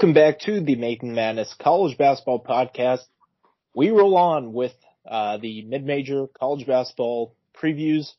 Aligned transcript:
Welcome 0.00 0.14
back 0.14 0.38
to 0.46 0.62
the 0.62 0.76
Making 0.76 1.14
Madness 1.14 1.54
College 1.60 1.98
Basketball 1.98 2.42
Podcast. 2.42 3.02
We 3.74 3.90
roll 3.90 4.16
on 4.16 4.54
with 4.54 4.72
uh, 5.06 5.36
the 5.36 5.60
mid-major 5.66 6.26
college 6.28 6.66
basketball 6.66 7.34
previews. 7.54 8.10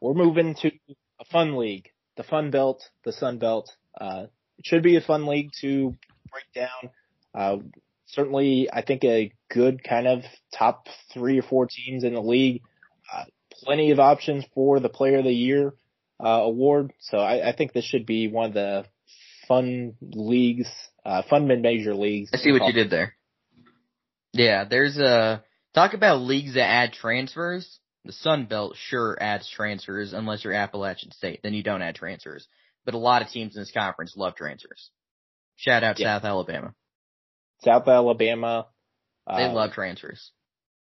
We're 0.00 0.14
moving 0.14 0.56
to 0.56 0.72
a 1.20 1.24
fun 1.30 1.56
league, 1.56 1.88
the 2.16 2.24
Fun 2.24 2.50
Belt, 2.50 2.82
the 3.04 3.12
Sun 3.12 3.38
Belt. 3.38 3.70
Uh, 3.96 4.24
it 4.58 4.66
should 4.66 4.82
be 4.82 4.96
a 4.96 5.00
fun 5.00 5.24
league 5.26 5.52
to 5.60 5.96
break 6.32 6.52
down. 6.52 6.90
Uh, 7.32 7.58
certainly, 8.06 8.68
I 8.72 8.82
think 8.82 9.04
a 9.04 9.32
good 9.48 9.84
kind 9.84 10.08
of 10.08 10.24
top 10.52 10.88
three 11.14 11.38
or 11.38 11.42
four 11.42 11.68
teams 11.70 12.02
in 12.02 12.14
the 12.14 12.20
league. 12.20 12.62
Uh, 13.14 13.26
plenty 13.52 13.92
of 13.92 14.00
options 14.00 14.44
for 14.52 14.80
the 14.80 14.88
Player 14.88 15.18
of 15.18 15.24
the 15.24 15.30
Year 15.30 15.74
uh, 16.18 16.40
award. 16.42 16.92
So 16.98 17.18
I, 17.18 17.50
I 17.50 17.54
think 17.54 17.72
this 17.72 17.84
should 17.84 18.04
be 18.04 18.26
one 18.26 18.46
of 18.46 18.54
the 18.54 18.84
fun 19.50 19.94
leagues, 20.00 20.68
uh, 21.04 21.22
fun 21.28 21.48
mid-major 21.48 21.92
leagues. 21.92 22.30
I 22.32 22.36
see 22.36 22.52
what 22.52 22.68
you 22.68 22.72
did 22.72 22.88
there. 22.88 23.16
Yeah, 24.32 24.62
there's 24.62 24.96
a 24.96 25.42
talk 25.74 25.92
about 25.92 26.20
leagues 26.20 26.54
that 26.54 26.68
add 26.68 26.92
transfers. 26.92 27.80
The 28.04 28.12
Sun 28.12 28.46
Belt 28.46 28.76
sure 28.78 29.18
adds 29.20 29.50
transfers 29.50 30.12
unless 30.12 30.44
you're 30.44 30.54
Appalachian 30.54 31.10
State, 31.10 31.40
then 31.42 31.52
you 31.52 31.64
don't 31.64 31.82
add 31.82 31.96
transfers. 31.96 32.46
But 32.84 32.94
a 32.94 32.98
lot 32.98 33.22
of 33.22 33.28
teams 33.28 33.56
in 33.56 33.62
this 33.62 33.72
conference 33.72 34.14
love 34.16 34.36
transfers. 34.36 34.90
Shout 35.56 35.82
out 35.82 35.98
yeah. 35.98 36.16
South 36.16 36.24
Alabama. 36.24 36.74
South 37.64 37.88
Alabama. 37.88 38.68
They 39.26 39.44
uh, 39.44 39.52
love 39.52 39.72
transfers. 39.72 40.30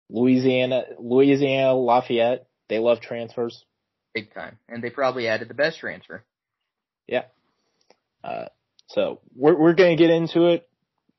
Louisiana, 0.10 0.84
Louisiana 1.00 1.74
Lafayette. 1.74 2.48
They 2.68 2.80
love 2.80 3.00
transfers. 3.00 3.64
Big 4.14 4.34
time. 4.34 4.58
And 4.68 4.84
they 4.84 4.90
probably 4.90 5.30
added 5.30 5.48
the 5.48 5.54
best 5.54 5.80
transfer. 5.80 6.26
Yeah. 7.08 7.24
Uh, 8.24 8.46
so 8.88 9.22
we're, 9.36 9.58
we're 9.58 9.74
going 9.74 9.98
to 9.98 10.02
get 10.02 10.12
into 10.12 10.48
it. 10.48 10.68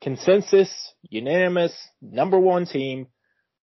Consensus, 0.01 0.93
unanimous, 1.09 1.73
number 2.01 2.37
one 2.39 2.65
team, 2.65 3.07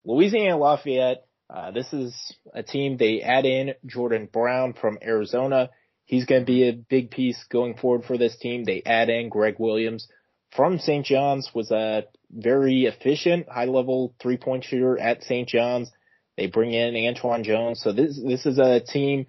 Louisiana 0.05 0.58
Lafayette. 0.58 1.25
Uh, 1.50 1.72
this 1.72 1.91
is 1.94 2.13
a 2.53 2.63
team 2.63 2.97
they 2.97 3.22
add 3.22 3.45
in 3.45 3.73
Jordan 3.86 4.28
Brown 4.31 4.73
from 4.73 4.97
Arizona. 5.02 5.69
He's 6.06 6.25
going 6.25 6.41
to 6.41 6.45
be 6.45 6.67
a 6.67 6.73
big 6.73 7.11
piece 7.11 7.41
going 7.50 7.75
forward 7.78 8.06
for 8.06 8.17
this 8.17 8.36
team. 8.38 8.63
They 8.63 8.81
add 8.86 9.09
in 9.09 9.30
Greg 9.30 9.56
Williams 9.59 10.08
from 10.56 10.80
St. 10.80 11.06
John's 11.06 11.52
was 11.53 11.72
a 11.72 12.06
very 12.31 12.86
efficient 12.86 13.47
high 13.50 13.66
level 13.66 14.16
three 14.22 14.38
point 14.38 14.63
shooter 14.63 14.97
at 14.97 15.23
St. 15.23 15.47
John's. 15.47 15.91
They 16.38 16.47
bring 16.47 16.73
in 16.73 16.94
Antwann 16.94 17.44
Jones. 17.44 17.81
So 17.81 17.91
this, 17.91 18.19
this 18.22 18.45
is 18.45 18.58
a 18.58 18.80
team. 18.80 19.28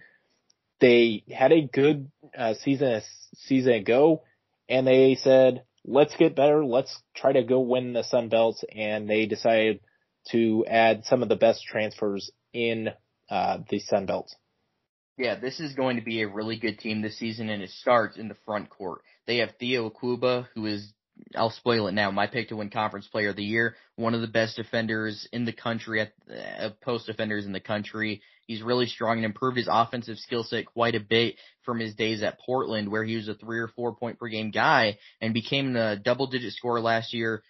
They 0.80 1.24
had 1.30 1.52
a 1.52 1.62
good 1.62 2.10
uh, 2.36 2.54
season, 2.54 3.02
season 3.34 3.72
ago 3.72 4.22
and 4.68 4.86
they 4.86 5.16
said, 5.20 5.62
let's 5.84 6.16
get 6.16 6.36
better. 6.36 6.64
Let's 6.64 6.96
try 7.14 7.32
to 7.32 7.44
go 7.44 7.60
win 7.60 7.92
the 7.92 8.02
Sun 8.02 8.28
Belt. 8.28 8.62
And 8.74 9.08
they 9.08 9.26
decided 9.26 9.80
to 10.32 10.64
add 10.66 11.04
some 11.04 11.22
of 11.22 11.28
the 11.28 11.36
best 11.36 11.64
transfers 11.64 12.30
in 12.52 12.90
uh, 13.30 13.58
the 13.70 13.78
Sun 13.80 14.06
Belt. 14.06 14.34
Yeah, 15.16 15.36
this 15.36 15.60
is 15.60 15.74
going 15.74 15.96
to 15.96 16.02
be 16.02 16.22
a 16.22 16.28
really 16.28 16.58
good 16.58 16.78
team 16.78 17.00
this 17.00 17.18
season, 17.18 17.48
and 17.48 17.62
it 17.62 17.70
starts 17.70 18.18
in 18.18 18.28
the 18.28 18.36
front 18.44 18.68
court. 18.68 19.00
They 19.26 19.38
have 19.38 19.52
Theo 19.58 19.88
Akwuba, 19.88 20.48
who 20.54 20.66
is 20.66 20.92
I'll 21.34 21.48
spoil 21.48 21.86
it 21.86 21.92
now. 21.92 22.10
My 22.10 22.26
pick 22.26 22.48
to 22.48 22.56
win 22.56 22.68
Conference 22.68 23.06
Player 23.06 23.30
of 23.30 23.36
the 23.36 23.42
Year. 23.42 23.76
One 23.94 24.12
of 24.12 24.20
the 24.20 24.26
best 24.26 24.56
defenders 24.56 25.26
in 25.32 25.46
the 25.46 25.52
country, 25.52 26.02
at 26.02 26.12
uh, 26.30 26.70
post 26.82 27.06
defenders 27.06 27.46
in 27.46 27.52
the 27.52 27.60
country. 27.60 28.20
He's 28.46 28.62
really 28.62 28.86
strong 28.86 29.16
and 29.16 29.24
improved 29.24 29.56
his 29.56 29.68
offensive 29.70 30.18
skill 30.18 30.44
set 30.44 30.66
quite 30.66 30.94
a 30.94 31.00
bit 31.00 31.36
from 31.64 31.80
his 31.80 31.94
days 31.94 32.22
at 32.22 32.38
Portland, 32.40 32.90
where 32.90 33.04
he 33.04 33.16
was 33.16 33.28
a 33.28 33.34
three 33.34 33.58
or 33.58 33.68
four 33.68 33.94
point 33.96 34.18
per 34.18 34.28
game 34.28 34.50
guy 34.50 34.98
and 35.20 35.34
became 35.34 35.74
a 35.76 35.96
double 35.96 36.28
digit 36.28 36.52
scorer 36.52 36.80
last 36.80 37.12
year. 37.12 37.42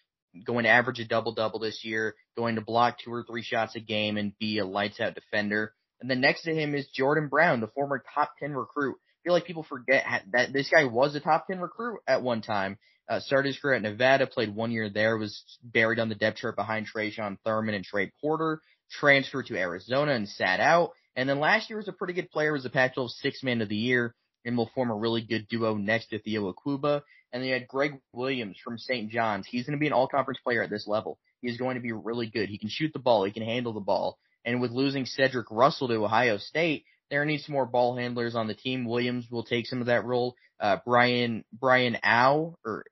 Going 0.45 0.65
to 0.65 0.71
average 0.71 1.01
a 1.01 1.07
double 1.07 1.33
double 1.33 1.59
this 1.59 1.83
year, 1.83 2.15
going 2.37 2.57
to 2.57 2.61
block 2.61 2.99
two 2.99 3.13
or 3.13 3.25
three 3.25 3.43
shots 3.43 3.75
a 3.75 3.81
game 3.81 4.17
and 4.17 4.39
be 4.39 4.59
a 4.59 4.67
lights 4.67 5.01
out 5.01 5.15
defender. 5.15 5.73
And 6.01 6.11
then 6.11 6.21
next 6.21 6.43
to 6.43 6.55
him 6.55 6.75
is 6.75 6.87
Jordan 6.95 7.29
Brown, 7.29 7.61
the 7.61 7.69
former 7.69 8.03
top 8.15 8.33
10 8.39 8.53
recruit. 8.53 8.97
I 8.97 9.19
feel 9.25 9.33
like 9.33 9.47
people 9.47 9.63
forget 9.63 10.05
that 10.33 10.53
this 10.53 10.69
guy 10.69 10.85
was 10.85 11.15
a 11.15 11.21
top 11.21 11.47
10 11.47 11.59
recruit 11.59 12.01
at 12.07 12.23
one 12.23 12.43
time 12.43 12.77
uh, 13.09 13.21
started 13.21 13.49
his 13.49 13.59
career 13.59 13.75
at 13.75 13.83
Nevada, 13.83 14.27
played 14.27 14.55
one 14.55 14.73
year 14.73 14.91
there, 14.91 15.17
was 15.17 15.43
buried 15.63 15.99
on 15.99 16.09
the 16.09 16.15
depth 16.15 16.39
chart 16.39 16.57
behind 16.57 16.87
Tre'Shawn 16.89 17.39
Thurman 17.45 17.75
and 17.75 17.85
Trey 17.85 18.11
Porter, 18.21 18.61
transferred 18.91 19.47
to 19.47 19.59
Arizona 19.59 20.13
and 20.13 20.29
sat 20.29 20.61
out. 20.61 20.93
And 21.15 21.29
then 21.29 21.41
last 21.41 21.71
year 21.71 21.79
was 21.79 21.89
a 21.89 21.93
pretty 21.93 22.13
good 22.13 22.31
player, 22.31 22.53
was 22.53 22.67
a 22.67 22.71
Pac-12 22.71 23.11
six 23.11 23.43
man 23.43 23.63
of 23.63 23.69
the 23.69 23.77
year, 23.77 24.15
and 24.45 24.57
will 24.57 24.71
form 24.75 24.91
a 24.91 24.97
really 24.97 25.23
good 25.23 25.49
duo 25.49 25.77
next 25.77 26.09
to 26.09 26.19
Theo 26.19 26.53
Akwuba. 26.53 27.03
And 27.33 27.43
then 27.43 27.49
you 27.49 27.55
had 27.55 27.69
Greg 27.69 28.01
Williams 28.13 28.59
from 28.63 28.79
St. 28.79 29.11
John's. 29.11 29.47
He's 29.47 29.65
going 29.65 29.77
to 29.77 29.81
be 29.81 29.87
an 29.87 29.93
all-conference 29.93 30.41
player 30.45 30.63
at 30.63 30.71
this 30.71 30.87
level. 30.87 31.19
He's 31.41 31.59
going 31.59 31.75
to 31.75 31.81
be 31.81 31.93
really 31.93 32.27
good. 32.27 32.49
He 32.49 32.59
can 32.59 32.69
shoot 32.69 32.93
the 32.93 32.99
ball. 32.99 33.25
He 33.25 33.33
can 33.33 33.43
handle 33.43 33.73
the 33.73 33.81
ball. 33.81 34.19
And 34.45 34.61
with 34.61 34.71
losing 34.71 35.07
Cedric 35.07 35.47
Russell 35.51 35.89
to 35.89 36.05
Ohio 36.05 36.39
State, 36.39 36.85
there 37.11 37.25
needs 37.25 37.45
some 37.45 37.53
more 37.53 37.67
ball 37.67 37.97
handlers 37.97 38.35
on 38.35 38.47
the 38.47 38.55
team. 38.55 38.85
Williams 38.85 39.27
will 39.31 39.45
take 39.45 39.67
some 39.67 39.81
of 39.81 39.87
that 39.87 40.05
role. 40.05 40.37
Uh, 40.61 40.79
Brian, 40.85 41.45
Brayan 41.53 41.99
Au, 42.05 42.57
or 42.65 42.85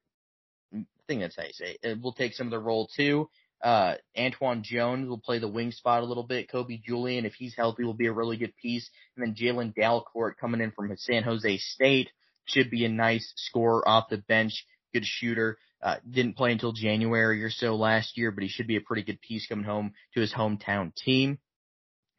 I 0.75 0.85
think 1.09 1.21
that's 1.21 1.37
how 1.37 1.45
you 1.45 1.53
say 1.53 1.77
it. 1.83 1.99
We'll 2.03 2.13
take 2.13 2.35
some 2.35 2.47
of 2.47 2.51
the 2.51 2.59
role 2.59 2.89
too. 2.97 3.29
Uh, 3.65 3.95
Antwann 4.15 4.63
Jones 4.63 5.09
will 5.09 5.19
play 5.19 5.39
the 5.39 5.49
wing 5.49 5.73
spot 5.73 6.03
a 6.03 6.07
little 6.07 6.23
bit. 6.23 6.51
Kobe 6.51 6.77
Julien, 6.87 7.25
if 7.25 7.33
he's 7.33 7.55
healthy, 7.57 7.83
will 7.83 7.95
be 7.95 8.09
a 8.09 8.13
really 8.13 8.37
good 8.37 8.55
piece. 8.61 8.91
And 9.17 9.27
then 9.27 9.35
Jalen 9.35 9.75
Dalcourt 9.75 10.37
coming 10.39 10.61
in 10.61 10.71
from 10.71 10.95
San 10.99 11.23
Jose 11.23 11.57
State 11.57 12.11
should 12.45 12.71
be 12.71 12.85
a 12.85 12.91
nice 12.91 13.33
scorer 13.37 13.89
off 13.89 14.11
the 14.11 14.19
bench, 14.19 14.67
good 14.93 15.07
shooter. 15.07 15.57
Uh, 15.83 15.97
didn't 16.09 16.37
play 16.37 16.53
until 16.53 16.73
January 16.73 17.43
or 17.43 17.49
so 17.49 17.75
last 17.75 18.19
year, 18.19 18.31
but 18.31 18.43
he 18.43 18.51
should 18.51 18.67
be 18.67 18.77
a 18.77 18.83
pretty 18.83 19.03
good 19.03 19.21
piece 19.23 19.47
coming 19.47 19.65
home 19.65 19.95
to 20.13 20.21
his 20.21 20.33
hometown 20.33 20.95
team. 20.95 21.39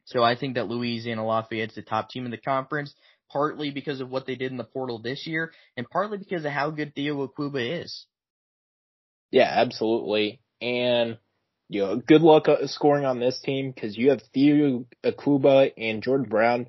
So 0.04 0.24
I 0.24 0.36
think 0.36 0.56
that 0.56 0.68
Louisiana 0.68 1.24
Lafayette's 1.24 1.76
the 1.76 1.82
top 1.82 2.10
team 2.10 2.24
in 2.24 2.32
the 2.32 2.38
conference, 2.38 2.92
partly 3.30 3.70
because 3.70 4.00
of 4.00 4.10
what 4.10 4.26
they 4.26 4.34
did 4.34 4.50
in 4.50 4.56
the 4.56 4.64
portal 4.64 5.00
this 5.00 5.26
year, 5.28 5.52
and 5.76 5.88
partly 5.88 6.18
because 6.18 6.44
of 6.44 6.50
how 6.50 6.70
good 6.70 6.92
Theo 6.94 7.26
Akwuba 7.26 7.82
is. 7.82 8.06
Yeah, 9.30 9.50
absolutely. 9.52 10.40
And 10.60 11.18
you 11.68 11.82
know, 11.82 11.96
good 11.96 12.22
luck 12.22 12.48
uh, 12.48 12.66
scoring 12.66 13.04
on 13.04 13.18
this 13.18 13.40
team 13.40 13.72
because 13.72 13.96
you 13.96 14.10
have 14.10 14.22
Theo 14.32 14.86
Akwuba 15.04 15.72
and 15.76 16.02
Jordan 16.02 16.28
Brown. 16.28 16.66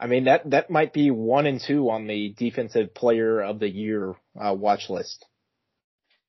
I 0.00 0.06
mean 0.06 0.24
that 0.24 0.48
that 0.50 0.70
might 0.70 0.92
be 0.92 1.10
one 1.10 1.46
and 1.46 1.60
two 1.60 1.90
on 1.90 2.06
the 2.06 2.34
defensive 2.36 2.94
player 2.94 3.40
of 3.40 3.58
the 3.58 3.68
year 3.68 4.14
uh, 4.40 4.54
watch 4.54 4.88
list. 4.88 5.24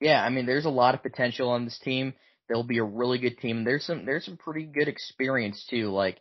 Yeah, 0.02 0.24
I 0.24 0.30
mean 0.30 0.46
there's 0.46 0.66
a 0.66 0.72
lot 0.72 0.96
of 0.96 1.04
potential 1.04 1.50
on 1.50 1.66
this 1.66 1.78
team. 1.78 2.14
They'll 2.48 2.64
be 2.64 2.80
a 2.80 2.84
really 2.84 3.20
good 3.20 3.38
team. 3.38 3.64
There's 3.64 3.86
some 3.86 4.06
there's 4.06 4.26
some 4.26 4.38
pretty 4.38 4.66
good 4.66 4.88
experience 4.88 5.68
too. 5.70 5.90
Like 5.90 6.18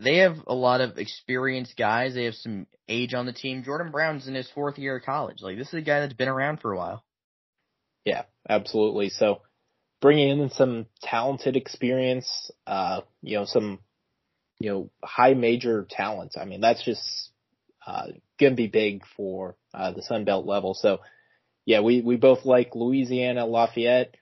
they 0.00 0.18
have 0.18 0.36
a 0.48 0.54
lot 0.54 0.80
of 0.80 0.98
experienced 0.98 1.76
guys. 1.76 2.14
They 2.14 2.24
have 2.24 2.34
some 2.34 2.66
age 2.88 3.14
on 3.14 3.26
the 3.26 3.32
team. 3.32 3.62
Jordan 3.62 3.92
Brown's 3.92 4.26
in 4.26 4.34
his 4.34 4.50
fourth 4.50 4.78
year 4.78 4.96
of 4.96 5.04
college. 5.04 5.38
Like 5.42 5.58
this 5.58 5.68
is 5.68 5.74
a 5.74 5.82
guy 5.82 6.00
that's 6.00 6.14
been 6.14 6.28
around 6.28 6.60
for 6.60 6.72
a 6.72 6.76
while. 6.76 7.04
Yeah, 8.04 8.24
absolutely. 8.48 9.10
So 9.10 9.42
bringing 10.00 10.40
in 10.40 10.50
some 10.50 10.86
talented 11.02 11.56
experience, 11.56 12.50
uh, 12.66 13.02
you 13.22 13.36
know, 13.36 13.44
some, 13.44 13.78
you 14.58 14.70
know, 14.70 14.90
high 15.02 15.34
major 15.34 15.86
talent. 15.88 16.36
I 16.40 16.44
mean, 16.44 16.60
that's 16.60 16.82
just, 16.84 17.30
uh, 17.86 18.06
to 18.38 18.50
be 18.52 18.66
big 18.66 19.02
for, 19.16 19.56
uh, 19.74 19.92
the 19.92 20.02
Sun 20.02 20.24
Belt 20.24 20.46
level. 20.46 20.74
So 20.74 21.00
yeah, 21.66 21.80
we, 21.80 22.00
we 22.00 22.16
both 22.16 22.44
like 22.44 22.74
Louisiana 22.74 23.46
Lafayette. 23.46 24.16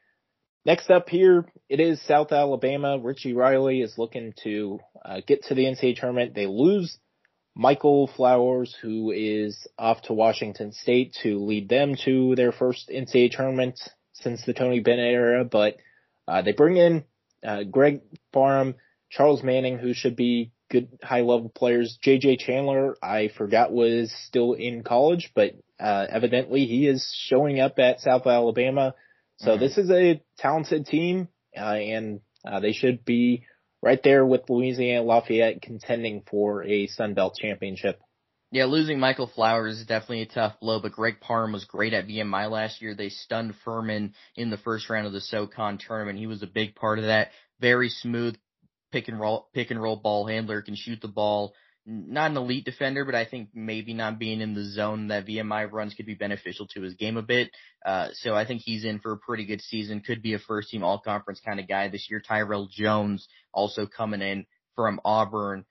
Next 0.64 0.90
up 0.90 1.08
here, 1.08 1.46
it 1.68 1.80
is 1.80 2.02
South 2.02 2.32
Alabama. 2.32 2.98
Richie 2.98 3.32
Riley 3.32 3.80
is 3.80 3.96
looking 3.96 4.34
to, 4.42 4.80
uh, 5.04 5.20
get 5.26 5.44
to 5.44 5.54
the 5.54 5.64
NCAA 5.64 5.98
tournament. 5.98 6.34
They 6.34 6.46
lose 6.46 6.98
Michael 7.54 8.06
Flowers, 8.06 8.76
who 8.82 9.10
is 9.10 9.66
off 9.78 10.02
to 10.02 10.12
Washington 10.12 10.72
State 10.72 11.16
to 11.22 11.38
lead 11.38 11.68
them 11.68 11.96
to 12.04 12.34
their 12.36 12.52
first 12.52 12.88
NCAA 12.88 13.32
tournament 13.32 13.80
since 14.22 14.44
the 14.44 14.54
Tony 14.54 14.80
Bennett 14.80 15.12
era. 15.12 15.44
But 15.44 15.76
uh, 16.26 16.42
they 16.42 16.52
bring 16.52 16.76
in 16.76 17.04
uh, 17.44 17.64
Greg 17.64 18.00
Parham, 18.32 18.74
Charles 19.10 19.42
Manning, 19.42 19.78
who 19.78 19.94
should 19.94 20.16
be 20.16 20.52
good 20.70 20.98
high 21.02 21.20
level 21.20 21.50
players. 21.54 21.98
JJ 22.04 22.40
Chandler, 22.40 22.96
I 23.02 23.30
forgot 23.36 23.72
was 23.72 24.12
still 24.26 24.52
in 24.52 24.82
college, 24.82 25.32
but 25.34 25.52
uh, 25.80 26.06
evidently 26.10 26.66
he 26.66 26.86
is 26.86 27.14
showing 27.28 27.60
up 27.60 27.78
at 27.78 28.00
South 28.00 28.26
Alabama. 28.26 28.94
So 29.38 29.52
mm-hmm. 29.52 29.60
this 29.60 29.78
is 29.78 29.90
a 29.90 30.22
talented 30.38 30.86
team, 30.86 31.28
uh, 31.56 31.60
and 31.60 32.20
uh, 32.46 32.60
they 32.60 32.72
should 32.72 33.04
be 33.04 33.44
right 33.82 34.00
there 34.02 34.26
with 34.26 34.48
Louisiana 34.48 35.04
Lafayette 35.04 35.62
contending 35.62 36.22
for 36.28 36.64
a 36.64 36.86
Sun 36.88 37.14
Belt 37.14 37.36
championship. 37.40 38.00
Yeah, 38.50 38.64
losing 38.64 38.98
Michael 38.98 39.30
Flowers 39.34 39.78
is 39.78 39.86
definitely 39.86 40.22
a 40.22 40.26
tough 40.26 40.58
blow, 40.58 40.80
but 40.80 40.92
Greg 40.92 41.20
Parham 41.20 41.52
was 41.52 41.66
great 41.66 41.92
at 41.92 42.06
VMI 42.06 42.50
last 42.50 42.80
year. 42.80 42.94
They 42.94 43.10
stunned 43.10 43.54
Furman 43.62 44.14
in 44.36 44.48
the 44.48 44.56
first 44.56 44.88
round 44.88 45.06
of 45.06 45.12
the 45.12 45.20
SoCon 45.20 45.76
tournament. 45.76 46.18
He 46.18 46.26
was 46.26 46.42
a 46.42 46.46
big 46.46 46.74
part 46.74 46.98
of 46.98 47.04
that. 47.04 47.28
Very 47.60 47.90
smooth 47.90 48.36
pick 48.90 49.08
and 49.08 49.20
roll, 49.20 49.48
pick 49.52 49.70
and 49.70 49.82
roll 49.82 49.96
ball 49.96 50.26
handler, 50.26 50.62
can 50.62 50.76
shoot 50.76 51.00
the 51.02 51.08
ball, 51.08 51.52
not 51.84 52.30
an 52.30 52.36
elite 52.36 52.64
defender, 52.64 53.04
but 53.04 53.14
I 53.14 53.24
think 53.24 53.50
maybe 53.54 53.94
not 53.94 54.18
being 54.18 54.40
in 54.40 54.54
the 54.54 54.64
zone 54.64 55.08
that 55.08 55.26
VMI 55.26 55.70
runs 55.70 55.94
could 55.94 56.06
be 56.06 56.14
beneficial 56.14 56.66
to 56.68 56.82
his 56.82 56.94
game 56.94 57.16
a 57.16 57.22
bit. 57.22 57.50
Uh, 57.84 58.08
so 58.12 58.34
I 58.34 58.46
think 58.46 58.62
he's 58.62 58.84
in 58.84 58.98
for 58.98 59.12
a 59.12 59.18
pretty 59.18 59.46
good 59.46 59.62
season. 59.62 60.00
Could 60.00 60.22
be 60.22 60.34
a 60.34 60.38
first 60.38 60.70
team 60.70 60.84
all 60.84 60.98
conference 60.98 61.40
kind 61.44 61.60
of 61.60 61.68
guy 61.68 61.88
this 61.88 62.08
year. 62.10 62.20
Tyrell 62.20 62.68
Jones 62.70 63.26
also 63.52 63.86
coming 63.86 64.20
in 64.20 64.46
from 64.74 65.00
Auburn. 65.04 65.64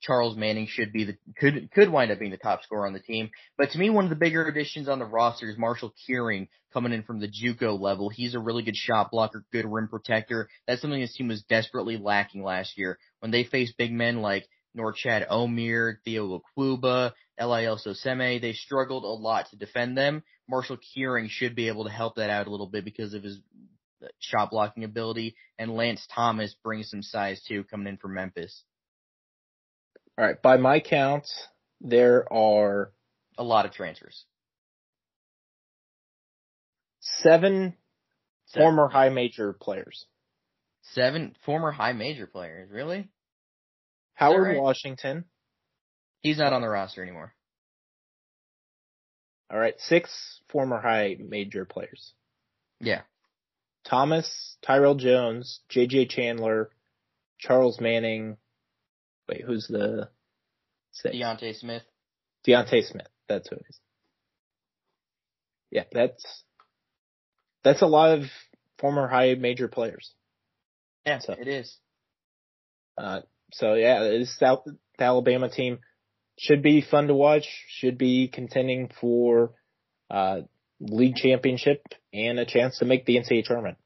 Charles 0.00 0.36
Manning 0.36 0.66
should 0.66 0.92
be 0.92 1.04
the 1.04 1.16
could 1.36 1.70
could 1.72 1.90
wind 1.90 2.10
up 2.10 2.18
being 2.18 2.30
the 2.30 2.36
top 2.36 2.62
scorer 2.62 2.86
on 2.86 2.92
the 2.92 3.00
team. 3.00 3.30
But 3.58 3.70
to 3.70 3.78
me, 3.78 3.90
one 3.90 4.04
of 4.04 4.10
the 4.10 4.16
bigger 4.16 4.46
additions 4.46 4.88
on 4.88 4.98
the 4.98 5.04
roster 5.04 5.48
is 5.48 5.58
Marshall 5.58 5.94
Kearing 6.06 6.48
coming 6.72 6.92
in 6.92 7.02
from 7.02 7.20
the 7.20 7.28
JUCO 7.28 7.78
level. 7.78 8.08
He's 8.08 8.34
a 8.34 8.40
really 8.40 8.62
good 8.62 8.76
shot 8.76 9.10
blocker, 9.10 9.44
good 9.52 9.66
rim 9.66 9.88
protector. 9.88 10.48
That's 10.66 10.80
something 10.80 11.00
this 11.00 11.14
team 11.14 11.28
was 11.28 11.42
desperately 11.42 11.96
lacking 11.98 12.42
last 12.42 12.78
year 12.78 12.98
when 13.20 13.30
they 13.30 13.44
faced 13.44 13.76
big 13.76 13.92
men 13.92 14.22
like 14.22 14.46
Norchad 14.76 15.28
Omier, 15.28 15.96
Theo 16.04 16.40
Akwuba, 16.40 17.12
Eliel 17.40 17.78
Nsoseme. 17.78 18.40
They 18.40 18.52
struggled 18.52 19.04
a 19.04 19.08
lot 19.08 19.48
to 19.50 19.56
defend 19.56 19.96
them. 19.96 20.22
Marshall 20.48 20.78
Kearing 20.94 21.28
should 21.28 21.54
be 21.54 21.68
able 21.68 21.84
to 21.84 21.90
help 21.90 22.16
that 22.16 22.30
out 22.30 22.46
a 22.46 22.50
little 22.50 22.68
bit 22.68 22.84
because 22.84 23.14
of 23.14 23.22
his 23.22 23.40
uh, 24.02 24.08
shot 24.20 24.50
blocking 24.50 24.84
ability. 24.84 25.34
And 25.58 25.74
Lance 25.74 26.06
Thomas 26.14 26.54
brings 26.62 26.90
some 26.90 27.02
size 27.02 27.42
too 27.46 27.64
coming 27.64 27.88
in 27.88 27.96
from 27.96 28.14
Memphis. 28.14 28.62
All 30.18 30.24
right. 30.24 30.40
By 30.40 30.56
my 30.56 30.80
count, 30.80 31.26
there 31.80 32.30
are 32.32 32.92
a 33.38 33.44
lot 33.44 33.66
of 33.66 33.72
transfers. 33.72 34.24
Seven, 37.00 37.74
seven. 38.46 38.64
former 38.64 38.88
high 38.88 39.10
major 39.10 39.52
players. 39.52 40.06
Seven 40.92 41.36
former 41.44 41.70
high 41.70 41.92
major 41.92 42.26
players, 42.26 42.70
really? 42.70 43.08
Howard 44.14 44.42
right? 44.48 44.60
Washington. 44.60 45.24
He's 46.20 46.38
not 46.38 46.52
on 46.52 46.62
the 46.62 46.68
roster 46.68 47.02
anymore. 47.02 47.34
All 49.50 49.58
right, 49.58 49.74
six 49.78 50.40
former 50.48 50.80
high 50.80 51.16
major 51.20 51.64
players. 51.64 52.12
Yeah. 52.80 53.02
Thomas, 53.84 54.56
Tyrell 54.62 54.96
Jones, 54.96 55.60
J.J. 55.68 56.06
Chandler, 56.06 56.70
Charles 57.38 57.80
Manning. 57.80 58.36
Wait, 59.28 59.42
who's 59.44 59.66
the 59.68 60.08
six? 60.92 61.14
Deontay 61.14 61.58
Smith. 61.58 61.82
Deontay 62.46 62.88
Smith. 62.88 63.08
That's 63.28 63.48
who 63.48 63.56
it 63.56 63.64
is. 63.68 63.80
Yeah, 65.70 65.84
that's 65.92 66.44
that's 67.64 67.82
a 67.82 67.86
lot 67.86 68.18
of 68.18 68.24
former 68.78 69.08
high 69.08 69.34
major 69.34 69.68
players. 69.68 70.12
Yeah, 71.04 71.18
so, 71.18 71.34
it 71.38 71.48
is. 71.48 71.76
Uh, 72.96 73.20
so 73.52 73.74
yeah, 73.74 74.00
this 74.00 74.38
South 74.38 74.64
the 74.64 75.04
Alabama 75.04 75.48
team 75.48 75.80
should 76.38 76.62
be 76.62 76.80
fun 76.80 77.08
to 77.08 77.14
watch. 77.14 77.46
Should 77.68 77.98
be 77.98 78.28
contending 78.28 78.90
for 79.00 79.52
uh, 80.10 80.42
league 80.80 81.16
championship 81.16 81.82
and 82.12 82.38
a 82.38 82.44
chance 82.44 82.78
to 82.78 82.84
make 82.84 83.06
the 83.06 83.16
NCAA 83.16 83.44
tournament. 83.44 83.78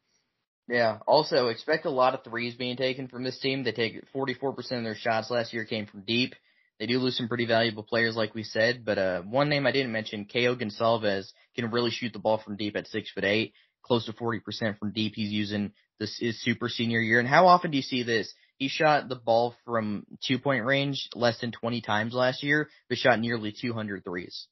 Yeah. 0.71 0.99
Also, 1.05 1.49
expect 1.49 1.85
a 1.85 1.91
lot 1.91 2.15
of 2.15 2.23
threes 2.23 2.55
being 2.55 2.77
taken 2.77 3.09
from 3.09 3.25
this 3.25 3.39
team. 3.41 3.65
They 3.65 3.73
take 3.73 4.05
44% 4.15 4.57
of 4.57 4.85
their 4.85 4.95
shots 4.95 5.29
last 5.29 5.53
year 5.53 5.65
came 5.65 5.87
from 5.87 6.03
deep. 6.03 6.33
They 6.79 6.87
do 6.87 7.01
lose 7.01 7.17
some 7.17 7.27
pretty 7.27 7.45
valuable 7.45 7.83
players, 7.83 8.15
like 8.15 8.37
we 8.37 8.45
said. 8.45 8.85
But 8.85 8.97
uh, 8.97 9.23
one 9.23 9.49
name 9.49 9.67
I 9.67 9.73
didn't 9.73 9.91
mention, 9.91 10.29
Ko 10.33 10.55
Goncalves, 10.55 11.33
can 11.57 11.73
really 11.73 11.91
shoot 11.91 12.13
the 12.13 12.21
ball 12.21 12.39
from 12.39 12.57
deep 12.57 12.77
at 12.77 12.87
six 12.87 13.11
foot 13.11 13.25
eight, 13.25 13.53
close 13.83 14.07
to 14.07 14.13
40% 14.13 14.79
from 14.79 14.93
deep. 14.93 15.15
He's 15.17 15.33
using 15.33 15.73
this 15.99 16.17
is 16.21 16.41
super 16.41 16.69
senior 16.69 17.01
year. 17.01 17.19
And 17.19 17.29
how 17.29 17.49
often 17.49 17.73
do 17.73 17.77
you 17.77 17.83
see 17.83 18.05
this? 18.05 18.33
He 18.57 18.69
shot 18.69 19.09
the 19.09 19.17
ball 19.17 19.57
from 19.65 20.07
two 20.25 20.39
point 20.39 20.65
range 20.65 21.09
less 21.17 21.41
than 21.41 21.51
20 21.51 21.81
times 21.81 22.15
last 22.15 22.45
year, 22.45 22.69
but 22.89 22.97
shot 22.97 23.19
nearly 23.19 23.53
200 23.61 24.05
threes. 24.05 24.47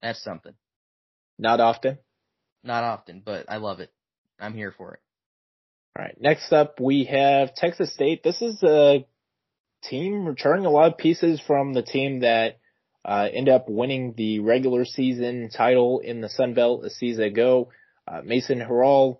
That's 0.00 0.24
something. 0.24 0.54
Not 1.38 1.60
often. 1.60 1.98
Not 2.64 2.82
often, 2.82 3.22
but 3.24 3.44
I 3.50 3.58
love 3.58 3.80
it. 3.80 3.92
I'm 4.40 4.54
here 4.54 4.72
for 4.76 4.94
it. 4.94 5.00
All 5.98 6.04
right. 6.04 6.20
Next 6.20 6.52
up, 6.52 6.78
we 6.80 7.04
have 7.04 7.54
Texas 7.56 7.92
State. 7.92 8.22
This 8.22 8.40
is 8.40 8.62
a 8.62 9.04
team 9.82 10.26
returning 10.26 10.64
a 10.64 10.70
lot 10.70 10.92
of 10.92 10.98
pieces 10.98 11.40
from 11.44 11.72
the 11.72 11.82
team 11.82 12.20
that 12.20 12.58
uh, 13.04 13.26
end 13.32 13.48
up 13.48 13.68
winning 13.68 14.14
the 14.16 14.38
regular 14.38 14.84
season 14.84 15.50
title 15.50 15.98
in 15.98 16.20
the 16.20 16.28
Sun 16.28 16.54
Belt 16.54 16.84
a 16.84 16.90
season 16.90 17.24
ago. 17.24 17.70
Uh, 18.06 18.20
Mason 18.24 18.60
Harrell 18.60 19.18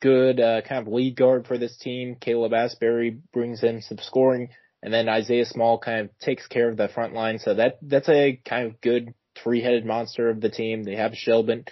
good 0.00 0.40
uh, 0.40 0.62
kind 0.62 0.86
of 0.86 0.92
lead 0.92 1.14
guard 1.14 1.46
for 1.46 1.58
this 1.58 1.76
team. 1.76 2.16
Caleb 2.20 2.54
Asbury 2.54 3.18
brings 3.32 3.62
in 3.62 3.82
some 3.82 3.98
scoring, 3.98 4.48
and 4.82 4.92
then 4.92 5.08
Isaiah 5.08 5.44
Small 5.44 5.78
kind 5.78 6.00
of 6.00 6.18
takes 6.18 6.46
care 6.46 6.70
of 6.70 6.76
the 6.76 6.88
front 6.88 7.14
line. 7.14 7.38
So 7.38 7.54
that 7.54 7.78
that's 7.82 8.08
a 8.08 8.40
kind 8.44 8.66
of 8.66 8.80
good 8.80 9.14
three-headed 9.42 9.86
monster 9.86 10.28
of 10.28 10.40
the 10.40 10.50
team. 10.50 10.82
They 10.82 10.96
have 10.96 11.14
Shelby 11.14 11.64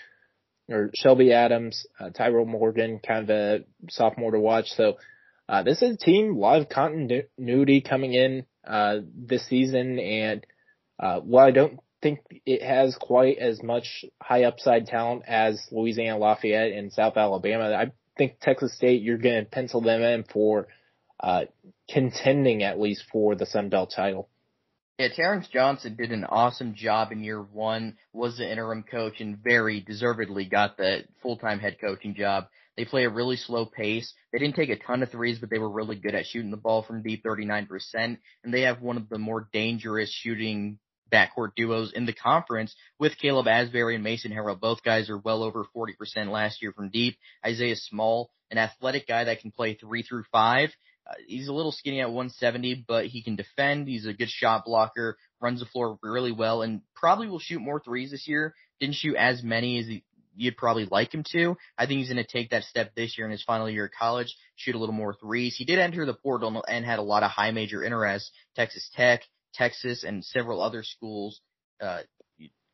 or 0.69 0.91
Shelby 0.95 1.33
Adams, 1.33 1.87
uh, 1.99 2.11
Tyrell 2.11 2.45
Morgan, 2.45 3.01
kind 3.07 3.29
of 3.29 3.31
a 3.31 3.65
sophomore 3.89 4.33
to 4.33 4.41
watch. 4.41 4.71
So 4.71 4.99
uh, 5.49 5.63
this 5.63 5.83
is 5.83 5.95
a 5.95 5.97
team, 5.97 6.35
a 6.35 6.39
lot 6.39 6.61
of 6.61 6.69
continuity 6.69 7.81
coming 7.81 8.13
in 8.13 8.45
uh, 8.67 8.99
this 9.15 9.47
season, 9.47 9.99
and 9.99 10.47
uh, 11.01 11.21
while 11.21 11.47
I 11.47 11.53
don't 11.53 11.81
think 12.03 12.21
it 12.47 12.63
has 12.63 12.97
quite 13.01 13.39
as 13.39 13.63
much 13.63 14.05
high 14.23 14.45
upside 14.45 14.87
talent 14.87 15.23
as 15.27 15.61
Louisiana 15.73 16.19
Lafayette 16.19 16.73
and 16.73 16.93
South 16.93 17.17
Alabama. 17.17 17.75
I 17.75 17.93
think 18.17 18.39
Texas 18.41 18.75
State, 18.75 19.03
you're 19.03 19.19
going 19.19 19.45
to 19.45 19.51
pencil 19.51 19.81
them 19.81 20.03
in 20.03 20.25
for 20.25 20.69
uh, 21.21 21.47
contending 21.91 22.63
at 22.63 22.79
least 22.79 23.05
for 23.11 23.35
the 23.35 23.47
Sun 23.47 23.71
Belt 23.71 23.93
title. 23.95 24.29
Yeah, 24.99 25.09
Terrence 25.15 25.47
Johnson 25.47 25.95
did 25.95 26.11
an 26.11 26.25
awesome 26.25 26.75
job 26.75 27.13
in 27.13 27.23
year 27.23 27.41
one, 27.41 27.97
was 28.13 28.37
the 28.37 28.51
interim 28.51 28.83
coach, 28.83 29.21
and 29.21 29.39
very 29.39 29.81
deservedly 29.81 30.45
got 30.45 30.77
the 30.77 31.05
full-time 31.23 31.61
head 31.61 31.77
coaching 31.81 32.17
job. 32.17 32.47
They 32.77 32.85
play 32.85 33.05
a 33.05 33.11
really 33.11 33.37
slow 33.37 33.65
pace. 33.65 34.13
They 34.33 34.41
didn't 34.41 34.57
take 34.57 34.71
a 34.71 34.77
ton 34.77 35.05
of 35.05 35.11
threes, 35.13 35.39
but 35.39 35.51
they 35.51 35.61
were 35.61 35.71
really 35.71 35.95
good 35.95 36.17
at 36.17 36.27
shooting 36.27 36.51
the 36.51 36.57
ball 36.57 36.83
from 36.83 37.05
deep, 37.05 37.23
39%. 37.25 37.69
And 37.95 38.19
they 38.53 38.63
have 38.63 38.83
one 38.83 38.97
of 38.97 39.09
the 39.09 39.19
more 39.19 39.49
dangerous 39.53 40.11
shooting 40.13 40.81
backcourt 41.13 41.55
duos 41.55 41.93
in 41.93 42.05
the 42.05 42.13
conference 42.13 42.75
with 42.99 43.19
Caleb 43.19 43.47
Asbury 43.47 43.95
and 43.95 44.03
Mason 44.03 44.33
Harrell. 44.33 44.59
Both 44.59 44.83
guys 44.83 45.09
are 45.11 45.19
well 45.19 45.45
over 45.45 45.65
40% 45.77 46.29
last 46.29 46.61
year 46.61 46.73
from 46.73 46.91
deep. 46.91 47.17
Isaiah 47.47 47.77
Small, 47.77 48.31
an 48.51 48.59
athletic 48.59 49.07
guy 49.07 49.25
that 49.25 49.43
can 49.43 49.53
play 49.53 49.75
three 49.75 50.03
through 50.03 50.25
five. 50.33 50.71
He's 51.27 51.49
a 51.49 51.53
little 51.53 51.73
skinny 51.73 52.01
at 52.01 52.09
170, 52.09 52.85
but 52.87 53.07
he 53.07 53.23
can 53.23 53.37
defend. 53.37 53.89
He's 53.89 54.07
a 54.07 54.13
good 54.13 54.29
shot 54.29 54.65
blocker, 54.65 55.17
runs 55.41 55.61
the 55.61 55.67
floor 55.67 55.99
really 56.03 56.33
well, 56.33 56.63
and 56.63 56.83
probably 56.95 57.29
will 57.29 57.39
shoot 57.39 57.61
more 57.61 57.81
threes 57.81 58.11
this 58.11 58.29
year. 58.29 58.55
Didn't 58.81 58.97
shoot 58.97 59.17
as 59.17 59.43
many 59.43 59.79
as 59.79 59.87
he, 59.87 60.05
you'd 60.37 60.57
probably 60.57 60.87
like 60.91 61.13
him 61.13 61.25
to. 61.33 61.57
I 61.77 61.87
think 61.87 61.99
he's 61.99 62.13
going 62.13 62.25
to 62.25 62.31
take 62.31 62.51
that 62.51 62.65
step 62.65 62.95
this 62.95 63.17
year 63.17 63.27
in 63.27 63.33
his 63.33 63.43
final 63.43 63.69
year 63.69 63.87
of 63.87 63.93
college, 63.99 64.35
shoot 64.57 64.75
a 64.75 64.79
little 64.79 64.95
more 64.95 65.15
threes. 65.15 65.57
He 65.57 65.65
did 65.65 65.79
enter 65.79 66.05
the 66.07 66.15
portal 66.15 66.65
and 66.69 66.85
had 66.85 66.99
a 66.99 67.03
lot 67.03 67.23
of 67.23 67.31
high 67.31 67.51
major 67.51 67.83
interest. 67.83 68.31
Texas 68.55 68.89
Tech, 68.95 69.23
Texas 69.55 70.05
and 70.05 70.25
several 70.25 70.61
other 70.61 70.83
schools 70.83 71.41
uh, 71.81 72.03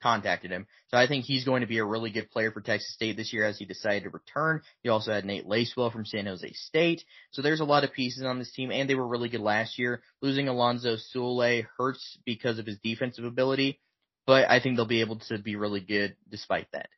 contacted 0.05 0.51
him. 0.51 0.67
So 0.89 0.99
I 0.99 1.09
think 1.09 1.25
he's 1.25 1.47
going 1.47 1.63
to 1.63 1.67
be 1.67 1.79
a 1.79 1.85
really 1.85 2.11
good 2.11 2.31
player 2.31 2.53
for 2.53 2.61
Texas 2.61 2.93
State 2.93 3.17
this 3.17 3.33
year 3.33 3.45
as 3.45 3.59
he 3.59 3.65
decided 3.65 4.05
to 4.05 4.11
return. 4.11 4.61
He 4.83 4.91
also 4.91 5.13
had 5.13 5.25
Nate 5.25 5.47
Lacewell 5.47 5.91
from 5.91 6.05
San 6.05 6.27
Jose 6.27 6.53
State. 6.53 7.03
So 7.33 7.41
there's 7.41 7.61
a 7.61 7.65
lot 7.65 7.85
of 7.85 7.93
pieces 7.95 8.23
on 8.23 8.39
this 8.39 8.53
team 8.53 8.71
and 8.71 8.89
they 8.89 8.95
were 8.95 9.09
really 9.09 9.31
good 9.31 9.41
last 9.41 9.79
year. 9.79 10.03
Losing 10.21 10.47
Alonzo 10.47 10.97
Sule 10.97 11.65
hurts 11.79 12.19
because 12.27 12.59
of 12.59 12.67
his 12.67 12.79
defensive 12.79 13.25
ability, 13.25 13.81
but 14.27 14.49
I 14.51 14.61
think 14.61 14.77
they'll 14.77 14.85
be 14.85 15.01
able 15.01 15.21
to 15.31 15.39
be 15.39 15.57
really 15.57 15.81
good 15.81 16.17
despite 16.31 16.67
that. 16.73 16.91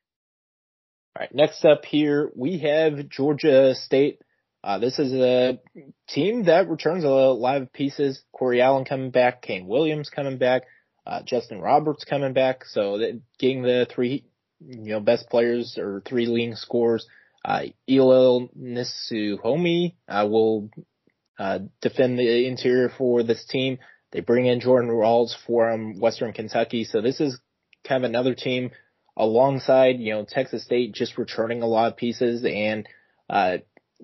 All 1.15 1.21
right. 1.21 1.35
Next 1.35 1.65
up 1.65 1.85
here, 1.85 2.33
we 2.35 2.59
have 2.59 3.09
Georgia 3.09 3.75
State 3.77 4.19
uh, 4.65 4.81
this 4.81 4.99
is 4.99 5.13
a 5.13 5.61
team 6.09 6.47
that 6.47 6.69
returns 6.69 7.05
a 7.05 7.09
lot 7.09 7.63
of 7.63 7.73
pieces. 7.73 8.21
Corey 8.33 8.61
Allen 8.61 8.85
coming 8.85 9.13
back, 9.13 9.41
Kane 9.41 9.69
Williams 9.69 10.11
coming 10.11 10.39
back, 10.39 10.63
uh, 11.07 11.23
Justin 11.23 11.61
Roberts 11.61 12.05
coming 12.05 12.33
back. 12.33 12.65
So 12.65 12.99
that, 12.99 13.21
getting 13.39 13.63
the 13.63 13.87
three, 13.89 14.25
you 14.61 14.93
know, 14.93 15.01
best 15.01 15.31
players 15.31 15.79
or 15.79 16.03
three 16.05 16.27
leading 16.27 16.57
scores. 16.57 17.07
Uh, 17.45 17.67
Eliel 17.89 18.49
Nsoseme, 18.59 19.95
uh, 20.09 20.27
will, 20.29 20.71
uh, 21.39 21.61
defend 21.81 22.19
the 22.19 22.47
interior 22.47 22.89
for 22.89 23.23
this 23.23 23.45
team. 23.45 23.79
They 24.11 24.21
bring 24.21 24.47
in 24.47 24.61
Jordan 24.61 24.91
Rawls 24.91 25.35
from 25.47 26.01
Western 26.01 26.33
Kentucky. 26.33 26.85
So 26.85 27.01
this 27.01 27.21
is 27.21 27.39
kind 27.87 28.05
of 28.05 28.11
another 28.11 28.35
team 28.35 28.71
alongside, 29.17 30.01
you 30.01 30.13
know, 30.13 30.25
Texas 30.29 30.65
State 30.65 30.93
just 30.93 31.19
returning 31.19 31.63
a 31.63 31.67
lot 31.67 31.93
of 31.93 31.97
pieces 31.97 32.45
and, 32.45 32.89
uh, 33.31 33.59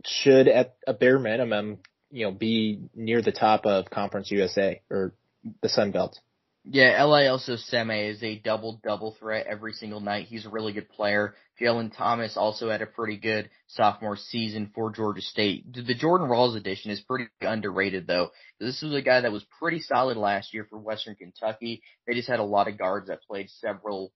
should 0.07 0.49
at 0.49 0.77
a 0.87 0.95
bare 0.95 1.19
minimum, 1.19 1.79
you 2.11 2.25
know, 2.25 2.33
be 2.33 2.81
near 2.95 3.23
the 3.23 3.33
top 3.33 3.67
of 3.67 3.91
Conference 3.91 4.31
USA 4.31 4.81
or 4.91 5.15
the 5.63 5.69
Sun 5.69 5.91
Belt. 5.91 6.19
Yeah, 6.65 7.01
Eliel 7.01 7.41
Nsoseme 7.41 8.11
is 8.11 8.23
a 8.23 8.39
double 8.39 8.81
double 8.85 9.17
threat 9.19 9.47
every 9.49 9.73
single 9.73 9.99
night. 9.99 10.27
He's 10.27 10.47
a 10.47 10.51
really 10.51 10.73
good 10.73 10.89
player. 10.89 11.35
Jalen 11.61 11.97
Thomas 11.97 12.37
also 12.37 12.71
had 12.71 12.83
a 12.83 12.87
pretty 12.87 13.17
good 13.17 13.51
sophomore 13.67 14.17
season 14.17 14.71
for 14.73 14.93
Georgia 14.93 15.23
State. 15.23 15.73
The 15.73 15.95
Jordan 15.95 16.29
Rawls 16.29 16.57
addition 16.57 16.93
is 16.93 17.01
pretty 17.01 17.27
underrated 17.41 18.07
though. 18.07 18.31
This 18.61 18.81
was 18.81 18.95
a 18.95 19.03
guy 19.03 19.21
that 19.23 19.33
was 19.33 19.45
pretty 19.59 19.81
solid 19.81 20.17
last 20.17 20.55
year 20.55 20.65
for 20.71 20.79
Western 20.79 21.17
Kentucky. 21.17 21.83
They 22.07 22.15
just 22.15 22.29
had 22.29 22.39
a 22.41 22.45
lot 22.45 22.69
of 22.69 22.79
guards 22.79 23.09
that 23.09 23.23
played 23.23 23.51
several 23.51 24.13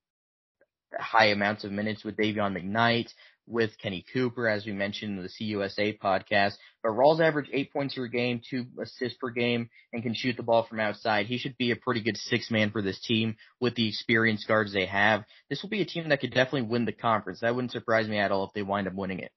high 0.99 1.27
amounts 1.27 1.65
of 1.65 1.73
minutes 1.73 2.05
with 2.05 2.17
Dayvion 2.17 2.57
McKnight, 2.57 3.09
with 3.47 3.79
Kenny 3.79 4.05
Cooper, 4.13 4.49
as 4.49 4.67
we 4.67 4.73
mentioned 4.73 5.19
in 5.19 5.23
the 5.23 5.29
CUSA 5.29 5.99
podcast. 5.99 6.55
But 6.83 6.93
Rawls 6.93 7.21
averaged 7.21 7.51
eight 7.53 7.73
points 7.73 7.95
per 7.95 8.07
game, 8.09 8.41
two 8.49 8.67
assists 8.81 9.19
per 9.19 9.31
game, 9.31 9.71
and 9.93 10.03
can 10.03 10.15
shoot 10.15 10.37
the 10.37 10.43
ball 10.43 10.67
from 10.69 10.81
outside. 10.81 11.27
He 11.27 11.39
should 11.39 11.57
be 11.57 11.71
a 11.71 11.77
pretty 11.77 12.03
good 12.03 12.17
six 12.17 12.51
man 12.51 12.71
for 12.71 12.83
this 12.83 13.01
team 13.01 13.37
with 13.61 13.75
the 13.75 13.89
experienced 13.89 14.49
guards 14.49 14.73
they 14.73 14.87
have. 14.87 15.25
This 15.49 15.63
will 15.63 15.71
be 15.71 15.83
a 15.83 15.87
team 15.87 16.09
that 16.09 16.21
could 16.21 16.35
definitely 16.35 16.63
win 16.63 16.85
the 16.85 16.93
conference. 16.93 17.41
That 17.41 17.55
wouldn't 17.55 17.73
surprise 17.73 18.09
me 18.09 18.19
at 18.19 18.33
all 18.33 18.45
if 18.45 18.53
they 18.53 18.63
wind 18.63 18.89
up 18.89 18.95
winning 18.95 19.21
it. 19.21 19.31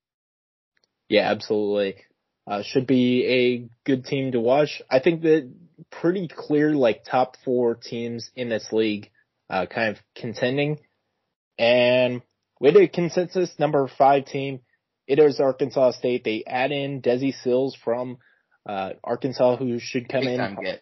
Yeah, 1.08 1.30
absolutely. 1.32 1.96
Uh, 2.48 2.64
should 2.64 2.88
be 2.88 3.26
a 3.28 3.70
good 3.86 4.06
team 4.06 4.32
to 4.32 4.40
watch. 4.40 4.82
I 4.90 5.00
think 5.00 5.22
that 5.22 5.52
pretty 5.92 6.28
clear, 6.28 6.74
like 6.74 7.04
top 7.04 7.36
four 7.46 7.76
teams 7.76 8.32
in 8.36 8.50
this 8.50 8.70
league, 8.72 9.12
uh, 9.50 9.68
kind 9.68 9.90
of 9.96 10.04
contending. 10.16 10.80
And 11.60 12.22
with 12.60 12.78
a 12.78 12.88
consensus 12.88 13.54
number 13.60 13.88
five 13.98 14.26
team, 14.26 14.62
it 15.08 15.20
is 15.20 15.40
Arkansas 15.40 15.92
State. 15.92 16.24
They 16.24 16.44
add 16.48 16.72
in 16.72 17.02
Desi 17.02 17.34
Sills 17.44 17.78
from 17.84 18.18
uh, 18.68 18.92
Arkansas, 19.04 19.58
who 19.58 19.78
should 19.80 20.08
come 20.08 20.22
big 20.22 20.30
in. 20.30 20.38
Time 20.38 20.58
get. 20.64 20.82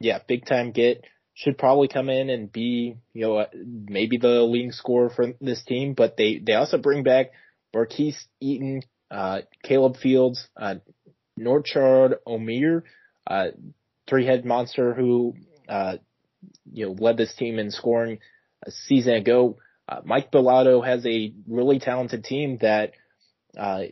Yeah, 0.00 0.18
big 0.26 0.44
time 0.44 0.72
get. 0.72 1.04
Should 1.34 1.58
probably 1.58 1.88
come 1.88 2.08
in 2.08 2.30
and 2.30 2.50
be, 2.50 2.96
you 3.12 3.20
know, 3.20 3.46
maybe 3.54 4.16
the 4.16 4.42
leading 4.42 4.72
scorer 4.72 5.10
for 5.10 5.34
this 5.40 5.62
team. 5.62 5.92
But 5.94 6.16
they 6.16 6.38
they 6.44 6.54
also 6.54 6.78
bring 6.78 7.02
back 7.02 7.26
Marquis 7.74 8.16
Eaton, 8.40 8.82
uh, 9.10 9.42
Caleb 9.62 9.98
Fields, 9.98 10.48
uh, 10.56 10.76
Norchad 11.38 12.14
Omier, 12.26 12.82
uh, 13.26 13.48
three-head 14.08 14.46
monster 14.46 14.94
who, 14.94 15.34
uh, 15.68 15.98
you 16.72 16.86
know, 16.86 16.92
led 16.92 17.18
this 17.18 17.34
team 17.34 17.58
in 17.58 17.70
scoring 17.70 18.18
a 18.66 18.70
season 18.70 19.12
ago. 19.12 19.58
Uh, 19.88 20.00
Mike 20.04 20.32
Balado 20.32 20.84
has 20.84 21.04
a 21.06 21.32
really 21.46 21.78
talented 21.78 22.24
team 22.24 22.58
that 22.60 22.92
uh, 23.56 23.82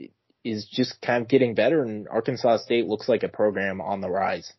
is 0.44 0.66
just 0.70 1.00
kind 1.00 1.22
of 1.22 1.28
getting 1.28 1.54
better, 1.54 1.82
and 1.82 2.08
Arkansas 2.08 2.58
State 2.58 2.86
looks 2.86 3.08
like 3.08 3.22
a 3.22 3.28
program 3.28 3.80
on 3.80 4.00
the 4.00 4.10
rise. 4.10 4.52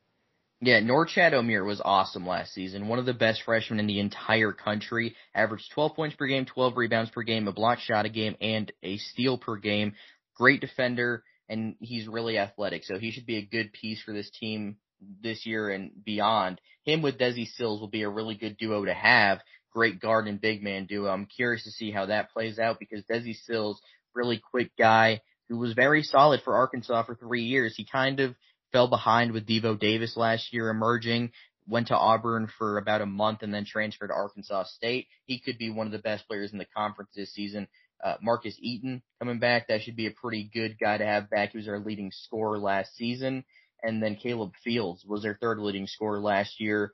Yeah, 0.61 0.79
Norchad 0.79 1.33
Omier 1.33 1.65
was 1.65 1.81
awesome 1.83 2.25
last 2.25 2.53
season. 2.53 2.87
One 2.87 2.97
of 2.97 3.05
the 3.05 3.13
best 3.13 3.43
freshmen 3.43 3.79
in 3.79 3.87
the 3.87 3.99
entire 3.99 4.53
country. 4.53 5.15
Averaged 5.35 5.71
12 5.73 5.95
points 5.95 6.15
per 6.15 6.27
game, 6.27 6.45
12 6.45 6.77
rebounds 6.77 7.11
per 7.11 7.23
game, 7.23 7.47
a 7.47 7.51
block 7.51 7.79
shot 7.79 8.05
a 8.05 8.09
game, 8.09 8.35
and 8.39 8.71
a 8.81 8.97
steal 8.97 9.37
per 9.37 9.57
game. 9.57 9.93
Great 10.35 10.61
defender, 10.61 11.23
and 11.49 11.75
he's 11.81 12.07
really 12.07 12.37
athletic, 12.37 12.83
so 12.85 12.97
he 12.97 13.11
should 13.11 13.25
be 13.25 13.37
a 13.37 13.45
good 13.45 13.73
piece 13.73 14.01
for 14.01 14.13
this 14.13 14.29
team 14.31 14.77
this 15.21 15.45
year 15.45 15.69
and 15.69 15.91
beyond. 16.03 16.59
Him 16.83 17.01
with 17.01 17.19
Desi 17.19 17.47
Sills 17.47 17.81
will 17.81 17.89
be 17.89 18.03
a 18.03 18.09
really 18.09 18.35
good 18.35 18.57
duo 18.57 18.85
to 18.85 18.93
have 18.93 19.41
great 19.75 19.99
guard 19.99 20.27
and 20.27 20.39
big 20.39 20.63
man 20.63 20.85
duo. 20.85 21.09
I'm 21.11 21.25
curious 21.25 21.63
to 21.65 21.71
see 21.71 21.91
how 21.91 22.05
that 22.05 22.31
plays 22.31 22.57
out 22.57 22.79
because 22.79 23.03
Desi 23.03 23.35
Sills, 23.35 23.81
really 24.13 24.41
quick 24.51 24.71
guy 24.79 25.21
who 25.49 25.57
was 25.57 25.73
very 25.73 26.01
solid 26.01 26.41
for 26.43 26.55
Arkansas 26.55 27.03
for 27.03 27.15
three 27.15 27.43
years. 27.43 27.75
He 27.75 27.85
kind 27.85 28.21
of 28.21 28.35
fell 28.71 28.87
behind 28.87 29.33
with 29.33 29.45
Devo 29.45 29.77
Davis 29.77 30.15
last 30.15 30.53
year 30.53 30.69
emerging, 30.69 31.31
went 31.67 31.87
to 31.87 31.97
Auburn 31.97 32.49
for 32.57 32.77
about 32.77 33.01
a 33.01 33.05
month 33.05 33.43
and 33.43 33.53
then 33.53 33.65
transferred 33.65 34.07
to 34.07 34.13
Arkansas 34.13 34.63
State. 34.63 35.07
He 35.25 35.39
could 35.39 35.57
be 35.57 35.69
one 35.69 35.87
of 35.87 35.91
the 35.91 35.99
best 35.99 36.27
players 36.27 36.51
in 36.53 36.57
the 36.57 36.67
conference 36.75 37.11
this 37.15 37.33
season. 37.33 37.67
Uh, 38.03 38.15
Marcus 38.21 38.55
Eaton 38.59 39.01
coming 39.19 39.39
back, 39.39 39.67
that 39.67 39.81
should 39.81 39.95
be 39.95 40.07
a 40.07 40.11
pretty 40.11 40.49
good 40.53 40.77
guy 40.79 40.97
to 40.97 41.05
have 41.05 41.29
back. 41.29 41.51
He 41.51 41.57
was 41.57 41.67
our 41.67 41.79
leading 41.79 42.11
scorer 42.11 42.57
last 42.59 42.95
season. 42.95 43.43
And 43.83 44.01
then 44.01 44.15
Caleb 44.15 44.53
Fields 44.63 45.03
was 45.05 45.21
their 45.21 45.37
third 45.39 45.59
leading 45.59 45.85
scorer 45.85 46.19
last 46.19 46.59
year 46.59 46.91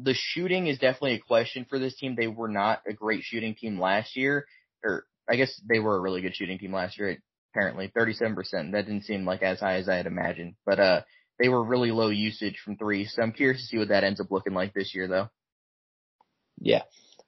the 0.00 0.14
shooting 0.14 0.66
is 0.66 0.78
definitely 0.78 1.14
a 1.14 1.20
question 1.20 1.66
for 1.68 1.78
this 1.78 1.96
team. 1.96 2.14
They 2.16 2.26
were 2.26 2.48
not 2.48 2.82
a 2.88 2.92
great 2.92 3.22
shooting 3.22 3.54
team 3.54 3.80
last 3.80 4.16
year, 4.16 4.46
or 4.84 5.04
I 5.28 5.36
guess 5.36 5.52
they 5.68 5.78
were 5.78 5.96
a 5.96 6.00
really 6.00 6.22
good 6.22 6.34
shooting 6.34 6.58
team 6.58 6.72
last 6.72 6.98
year. 6.98 7.18
Apparently, 7.54 7.92
37%. 7.96 8.72
That 8.72 8.86
didn't 8.86 9.04
seem 9.04 9.26
like 9.26 9.42
as 9.42 9.60
high 9.60 9.76
as 9.76 9.88
I 9.88 9.96
had 9.96 10.06
imagined, 10.06 10.54
but 10.64 10.80
uh, 10.80 11.00
they 11.38 11.48
were 11.48 11.62
really 11.62 11.90
low 11.90 12.08
usage 12.08 12.58
from 12.64 12.76
three. 12.76 13.04
So 13.04 13.22
I'm 13.22 13.32
curious 13.32 13.60
to 13.60 13.66
see 13.66 13.78
what 13.78 13.88
that 13.88 14.04
ends 14.04 14.20
up 14.20 14.30
looking 14.30 14.54
like 14.54 14.72
this 14.72 14.94
year, 14.94 15.06
though. 15.06 15.28
Yeah, 16.58 16.82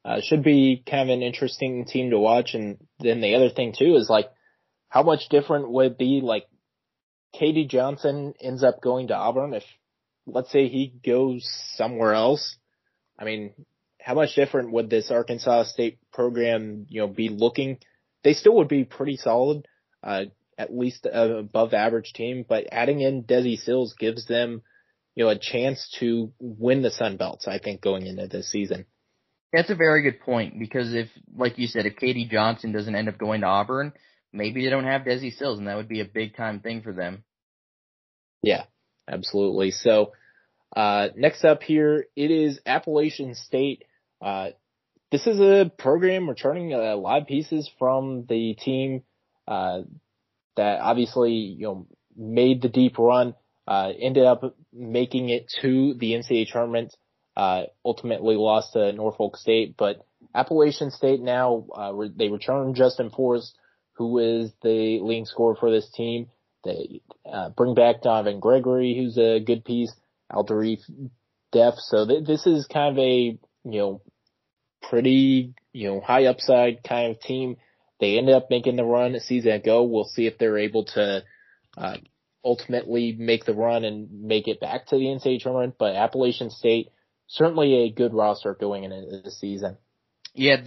uh, 0.05 0.21
should 0.23 0.43
be 0.43 0.83
kind 0.89 1.11
of 1.11 1.15
an 1.15 1.23
interesting 1.23 1.85
team 1.85 2.11
to 2.11 2.19
watch. 2.19 2.55
And 2.55 2.79
then 3.01 3.21
the 3.21 3.35
other 3.35 3.51
thing 3.51 3.75
too 3.77 3.97
is 3.97 4.09
like, 4.09 4.31
how 4.89 5.03
much 5.03 5.29
different 5.29 5.71
would 5.71 5.93
it 5.93 5.99
be 5.99 6.21
like 6.23 6.47
KD 7.35 7.69
Johnson 7.69 8.35
ends 8.41 8.63
up 8.63 8.81
going 8.81 9.09
to 9.09 9.15
Auburn 9.15 9.55
if 9.55 9.65
let's 10.27 10.51
say 10.51 10.69
he 10.69 10.93
goes 11.05 11.49
somewhere 11.77 12.15
else, 12.15 12.57
I 13.19 13.25
mean, 13.25 13.53
how 14.01 14.15
much 14.15 14.35
different 14.35 14.73
would 14.73 14.91
this 14.91 15.11
Arkansas 15.11 15.65
State 15.65 15.99
program, 16.13 16.87
you 16.89 17.01
know, 17.01 17.09
be 17.09 17.29
looking? 17.29 17.79
They 18.23 18.35
still 18.35 18.57
would 18.57 18.69
be 18.69 18.85
pretty 18.85 19.17
solid, 19.17 19.67
uh, 20.03 20.25
at 20.59 20.75
least 20.75 21.07
above 21.11 21.75
average 21.75 22.13
team, 22.13 22.45
but 22.49 22.67
adding 22.71 23.01
in 23.01 23.25
Desi 23.25 23.59
Sills 23.59 23.95
gives 23.99 24.27
them, 24.27 24.63
you 25.15 25.25
know, 25.25 25.31
a 25.31 25.39
chance 25.39 25.95
to 26.01 26.33
win 26.39 26.83
the 26.83 26.91
Sun 26.91 27.17
Belts, 27.17 27.49
I 27.49 27.59
think, 27.59 27.81
going 27.81 28.07
into 28.07 28.27
this 28.27 28.51
season. 28.51 28.87
That's 29.53 29.71
a 29.71 29.77
very 29.77 30.03
good 30.03 30.21
point 30.21 30.59
because 30.59 30.93
if, 30.95 31.09
like 31.37 31.59
you 31.59 31.69
said, 31.69 31.87
if 31.87 31.97
KD 31.97 32.29
Johnson 32.29 32.73
doesn't 32.73 32.95
end 32.95 33.09
up 33.09 33.19
going 33.19 33.43
to 33.43 33.47
Auburn, 33.47 33.93
maybe 34.33 34.65
they 34.65 34.71
don't 34.71 34.85
have 34.85 35.03
Desi 35.03 35.33
Sills 35.33 35.59
and 35.59 35.69
that 35.69 35.77
would 35.77 35.89
be 35.89 36.01
a 36.01 36.05
big 36.05 36.37
time 36.37 36.61
thing 36.61 36.83
for 36.83 36.93
them. 36.93 37.25
Yeah, 38.43 38.65
absolutely. 39.09 39.71
So, 39.71 40.13
uh, 40.75 41.09
next 41.17 41.45
up 41.45 41.63
here, 41.63 42.07
it 42.17 42.31
is 42.31 42.61
Appalachian 42.67 43.35
State. 43.35 43.85
Uh, 44.21 44.51
this 45.13 45.27
is 45.27 45.39
a 45.39 45.71
program 45.79 46.29
returning 46.29 46.73
lot 46.73 47.23
of 47.23 47.29
pieces 47.29 47.71
from 47.79 48.27
the 48.29 48.55
team, 48.55 49.03
uh, 49.47 49.83
that 50.57 50.81
obviously, 50.81 51.33
you 51.33 51.67
know, 51.67 51.87
made 52.17 52.63
the 52.63 52.69
deep 52.69 52.99
run, 52.99 53.35
uh, 53.69 53.93
ended 53.99 54.25
up 54.25 54.57
making 54.73 55.29
it 55.29 55.53
to 55.63 55.95
the 55.95 56.13
NCAA 56.13 56.51
tournament, 56.51 56.97
uh, 57.37 57.65
ultimately 57.85 58.37
lost 58.37 58.73
to 58.73 58.93
Norfolk 58.93 59.37
State, 59.37 59.77
but 59.77 60.05
Appalachian 60.35 60.91
State 60.91 61.21
now, 61.21 61.67
uh, 61.75 61.93
they 62.17 62.29
return 62.29 62.75
Justin 62.75 63.11
Forrest, 63.11 63.57
who 63.93 64.19
is 64.19 64.53
the 64.63 65.01
leading 65.01 65.27
scorer 65.27 65.55
for 65.55 65.71
this 65.71 65.89
team. 65.91 66.29
They 66.65 67.03
uh, 67.31 67.51
bring 67.51 67.75
back 67.75 68.03
Donovan 68.03 68.41
Gregory, 68.41 68.97
who's 68.97 69.19
a 69.19 69.41
good 69.41 69.65
piece. 69.65 69.93
Adrian 70.37 71.11
Delph. 71.55 71.79
So 71.79 72.07
th- 72.07 72.27
this 72.27 72.47
is 72.47 72.67
kind 72.67 72.97
of 72.97 73.03
a 73.03 73.39
you 73.65 73.79
know 73.79 74.03
pretty 74.89 75.55
you 75.73 75.89
know 75.89 76.01
high 76.01 76.27
upside 76.27 76.83
kind 76.83 77.13
of 77.13 77.21
team. 77.21 77.57
They 78.01 78.19
ended 78.19 78.35
up 78.35 78.49
making 78.51 78.77
the 78.77 78.85
run 78.85 79.15
a 79.15 79.21
season 79.21 79.53
ago. 79.53 79.85
We'll 79.85 80.05
see 80.05 80.27
if 80.27 80.39
they're 80.39 80.59
able 80.59 80.85
to 80.87 81.23
uh, 81.77 81.97
ultimately 82.45 83.15
make 83.19 83.45
the 83.45 83.55
run 83.55 83.85
and 83.85 84.25
make 84.25 84.49
it 84.49 84.61
back 84.61 84.87
to 84.87 84.97
the 84.97 85.05
NCAA 85.05 85.41
tournament. 85.41 85.77
But 85.79 85.95
Appalachian 85.95 86.51
State 86.51 86.91
certainly 87.27 87.85
a 87.85 87.91
good 87.91 88.15
roster 88.15 88.55
going 88.55 88.85
into 88.85 89.23
the 89.23 89.31
season. 89.31 89.77
Yeah, 90.35 90.63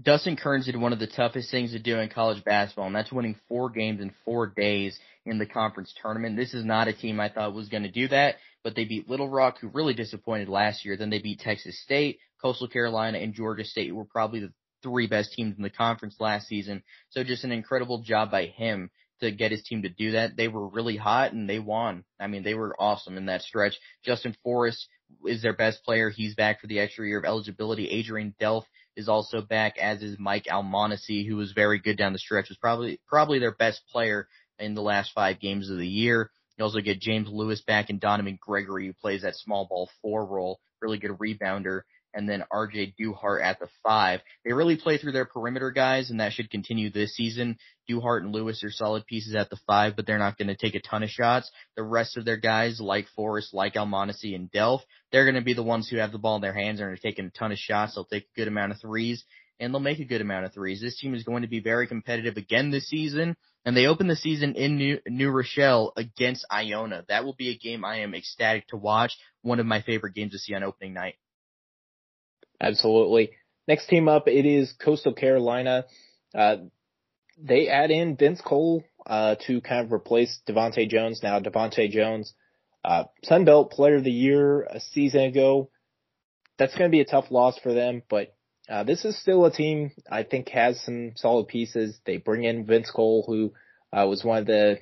Dustin 0.00 0.36
Kerns 0.36 0.66
did 0.66 0.76
one 0.76 0.92
of 0.92 0.98
the 0.98 1.06
toughest 1.06 1.52
things 1.52 1.70
to 1.70 1.78
do 1.78 1.98
in 2.00 2.08
college 2.08 2.42
basketball, 2.42 2.86
and 2.86 2.96
that's 2.96 3.12
winning 3.12 3.38
four 3.48 3.70
games 3.70 4.00
in 4.00 4.12
four 4.24 4.48
days 4.48 4.98
in 5.24 5.38
the 5.38 5.46
conference 5.46 5.94
tournament. 6.02 6.36
This 6.36 6.52
is 6.52 6.64
not 6.64 6.88
a 6.88 6.92
team 6.92 7.20
I 7.20 7.28
thought 7.28 7.54
was 7.54 7.68
going 7.68 7.84
to 7.84 7.90
do 7.90 8.08
that, 8.08 8.36
but 8.64 8.74
they 8.74 8.84
beat 8.84 9.08
Little 9.08 9.28
Rock, 9.28 9.58
who 9.60 9.68
really 9.68 9.94
disappointed 9.94 10.48
last 10.48 10.84
year. 10.84 10.96
Then 10.96 11.10
they 11.10 11.20
beat 11.20 11.38
Texas 11.38 11.80
State, 11.80 12.18
Coastal 12.42 12.66
Carolina, 12.66 13.18
and 13.18 13.34
Georgia 13.34 13.64
State, 13.64 13.88
who 13.88 13.94
were 13.94 14.04
probably 14.04 14.40
the 14.40 14.52
three 14.82 15.06
best 15.06 15.32
teams 15.32 15.56
in 15.56 15.62
the 15.62 15.70
conference 15.70 16.16
last 16.18 16.48
season. 16.48 16.82
So 17.10 17.22
just 17.22 17.44
an 17.44 17.52
incredible 17.52 18.02
job 18.02 18.32
by 18.32 18.46
him 18.46 18.90
to 19.20 19.30
get 19.30 19.52
his 19.52 19.62
team 19.62 19.82
to 19.82 19.88
do 19.88 20.12
that. 20.12 20.36
They 20.36 20.48
were 20.48 20.68
really 20.68 20.96
hot 20.96 21.32
and 21.32 21.48
they 21.48 21.60
won. 21.60 22.04
I 22.18 22.26
mean, 22.26 22.42
they 22.42 22.54
were 22.54 22.74
awesome 22.80 23.16
in 23.16 23.26
that 23.26 23.42
stretch. 23.42 23.78
Justin 24.04 24.36
Forrest 24.42 24.88
is 25.24 25.40
their 25.40 25.54
best 25.54 25.84
player. 25.84 26.10
He's 26.10 26.34
back 26.34 26.60
for 26.60 26.66
the 26.66 26.80
extra 26.80 27.06
year 27.06 27.18
of 27.18 27.24
eligibility. 27.24 27.88
Adrian 27.88 28.34
Delph 28.40 28.64
is 28.96 29.08
also 29.08 29.40
back, 29.40 29.78
as 29.78 30.02
is 30.02 30.18
Mike 30.18 30.46
Almonacy, 30.50 31.26
who 31.26 31.36
was 31.36 31.52
very 31.52 31.78
good 31.78 31.96
down 31.96 32.12
the 32.12 32.18
stretch. 32.18 32.48
Was 32.48 32.58
probably 32.58 33.00
probably 33.06 33.38
their 33.38 33.54
best 33.54 33.82
player 33.90 34.28
in 34.58 34.74
the 34.74 34.82
last 34.82 35.12
five 35.14 35.40
games 35.40 35.70
of 35.70 35.78
the 35.78 35.86
year. 35.86 36.30
You 36.56 36.64
also 36.64 36.80
get 36.80 37.00
James 37.00 37.28
Lewis 37.28 37.62
back 37.62 37.90
and 37.90 38.00
Donovan 38.00 38.38
Gregory, 38.40 38.86
who 38.86 38.92
plays 38.92 39.22
that 39.22 39.34
small 39.34 39.66
ball 39.66 39.90
four 40.02 40.24
role, 40.24 40.60
really 40.80 40.98
good 40.98 41.12
rebounder. 41.12 41.82
And 42.14 42.28
then 42.28 42.44
RJ 42.52 42.94
Duhart 42.96 43.42
at 43.42 43.58
the 43.58 43.68
five. 43.82 44.20
They 44.44 44.52
really 44.52 44.76
play 44.76 44.98
through 44.98 45.12
their 45.12 45.24
perimeter 45.24 45.70
guys, 45.70 46.10
and 46.10 46.20
that 46.20 46.32
should 46.32 46.50
continue 46.50 46.90
this 46.90 47.14
season. 47.14 47.58
Duhart 47.88 48.22
and 48.22 48.32
Lewis 48.32 48.62
are 48.64 48.70
solid 48.70 49.06
pieces 49.06 49.34
at 49.34 49.50
the 49.50 49.58
five, 49.66 49.96
but 49.96 50.06
they're 50.06 50.18
not 50.18 50.38
going 50.38 50.48
to 50.48 50.56
take 50.56 50.74
a 50.74 50.80
ton 50.80 51.02
of 51.02 51.10
shots. 51.10 51.50
The 51.76 51.82
rest 51.82 52.16
of 52.16 52.24
their 52.24 52.36
guys, 52.36 52.80
like 52.80 53.06
Forrest, 53.14 53.52
like 53.52 53.74
Almonacin 53.74 54.34
and 54.34 54.50
Delph, 54.50 54.80
they're 55.12 55.24
going 55.24 55.34
to 55.34 55.42
be 55.42 55.54
the 55.54 55.62
ones 55.62 55.88
who 55.88 55.98
have 55.98 56.12
the 56.12 56.18
ball 56.18 56.36
in 56.36 56.42
their 56.42 56.54
hands 56.54 56.80
and 56.80 56.88
are 56.88 56.96
taking 56.96 57.26
a 57.26 57.30
ton 57.30 57.52
of 57.52 57.58
shots. 57.58 57.94
They'll 57.94 58.04
take 58.04 58.24
a 58.24 58.36
good 58.36 58.48
amount 58.48 58.72
of 58.72 58.80
threes, 58.80 59.24
and 59.60 59.72
they'll 59.72 59.80
make 59.80 59.98
a 59.98 60.04
good 60.04 60.20
amount 60.20 60.46
of 60.46 60.54
threes. 60.54 60.80
This 60.80 60.98
team 60.98 61.14
is 61.14 61.24
going 61.24 61.42
to 61.42 61.48
be 61.48 61.60
very 61.60 61.86
competitive 61.86 62.36
again 62.36 62.70
this 62.70 62.88
season. 62.88 63.36
And 63.66 63.74
they 63.74 63.86
open 63.86 64.08
the 64.08 64.16
season 64.16 64.56
in 64.56 64.76
New, 64.76 64.98
New 65.06 65.30
Rochelle 65.30 65.94
against 65.96 66.46
Iona. 66.52 67.04
That 67.08 67.24
will 67.24 67.34
be 67.34 67.48
a 67.48 67.56
game 67.56 67.82
I 67.82 68.00
am 68.00 68.14
ecstatic 68.14 68.68
to 68.68 68.76
watch. 68.76 69.16
One 69.40 69.58
of 69.58 69.64
my 69.64 69.80
favorite 69.80 70.14
games 70.14 70.32
to 70.32 70.38
see 70.38 70.54
on 70.54 70.62
opening 70.62 70.92
night. 70.92 71.14
Absolutely. 72.60 73.30
Next 73.66 73.86
team 73.86 74.08
up, 74.08 74.28
it 74.28 74.46
is 74.46 74.72
Coastal 74.72 75.14
Carolina. 75.14 75.84
Uh, 76.34 76.56
they 77.38 77.68
add 77.68 77.90
in 77.90 78.16
Vince 78.16 78.40
Cole 78.40 78.84
uh, 79.06 79.36
to 79.46 79.60
kind 79.60 79.84
of 79.84 79.92
replace 79.92 80.40
DeVante' 80.48 80.88
Jones. 80.88 81.20
Now 81.22 81.40
DeVante' 81.40 81.90
Jones, 81.90 82.34
uh, 82.84 83.04
Sunbelt 83.24 83.70
Player 83.70 83.96
of 83.96 84.04
the 84.04 84.10
Year 84.10 84.62
a 84.62 84.80
season 84.80 85.22
ago. 85.22 85.70
That's 86.58 86.76
going 86.76 86.90
to 86.90 86.94
be 86.94 87.00
a 87.00 87.04
tough 87.06 87.30
loss 87.30 87.58
for 87.58 87.72
them, 87.72 88.02
but 88.08 88.34
uh, 88.68 88.84
this 88.84 89.04
is 89.04 89.20
still 89.20 89.44
a 89.44 89.50
team 89.50 89.90
I 90.10 90.22
think 90.22 90.48
has 90.50 90.80
some 90.82 91.12
solid 91.16 91.48
pieces. 91.48 91.98
They 92.06 92.18
bring 92.18 92.44
in 92.44 92.64
Vince 92.64 92.90
Cole, 92.90 93.24
who 93.26 93.52
uh, 93.92 94.06
was 94.06 94.24
one 94.24 94.38
of 94.38 94.46
the 94.46 94.78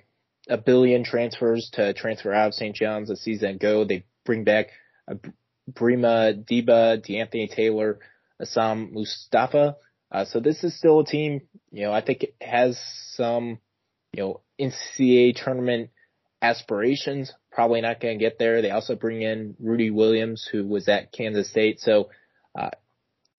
a 0.48 0.58
billion 0.58 1.04
transfers 1.04 1.70
to 1.74 1.92
transfer 1.94 2.32
out 2.32 2.48
of 2.48 2.54
St. 2.54 2.74
John's 2.74 3.10
a 3.10 3.16
season 3.16 3.56
ago. 3.56 3.84
They 3.84 4.04
bring 4.24 4.44
back 4.44 4.66
uh, 5.10 5.14
Brima 5.72 6.34
Dibba, 6.34 7.04
DeAnthony 7.04 7.50
Taylor, 7.54 7.98
Essam 8.40 8.92
Mustafa. 8.92 9.76
Uh, 10.10 10.24
so 10.24 10.40
this 10.40 10.62
is 10.62 10.76
still 10.76 11.00
a 11.00 11.06
team, 11.06 11.42
you 11.70 11.84
know, 11.84 11.92
I 11.92 12.02
think 12.02 12.22
it 12.22 12.34
has 12.40 12.78
some, 13.14 13.58
you 14.12 14.22
know, 14.22 14.40
NCAA 14.60 15.34
tournament 15.42 15.90
aspirations. 16.42 17.32
Probably 17.50 17.80
not 17.80 18.00
going 18.00 18.18
to 18.18 18.22
get 18.22 18.38
there. 18.38 18.60
They 18.60 18.70
also 18.70 18.94
bring 18.94 19.22
in 19.22 19.54
Rudy 19.58 19.90
Williams, 19.90 20.46
who 20.50 20.66
was 20.66 20.88
at 20.88 21.12
Kansas 21.12 21.48
State. 21.50 21.80
So, 21.80 22.10
uh, 22.58 22.70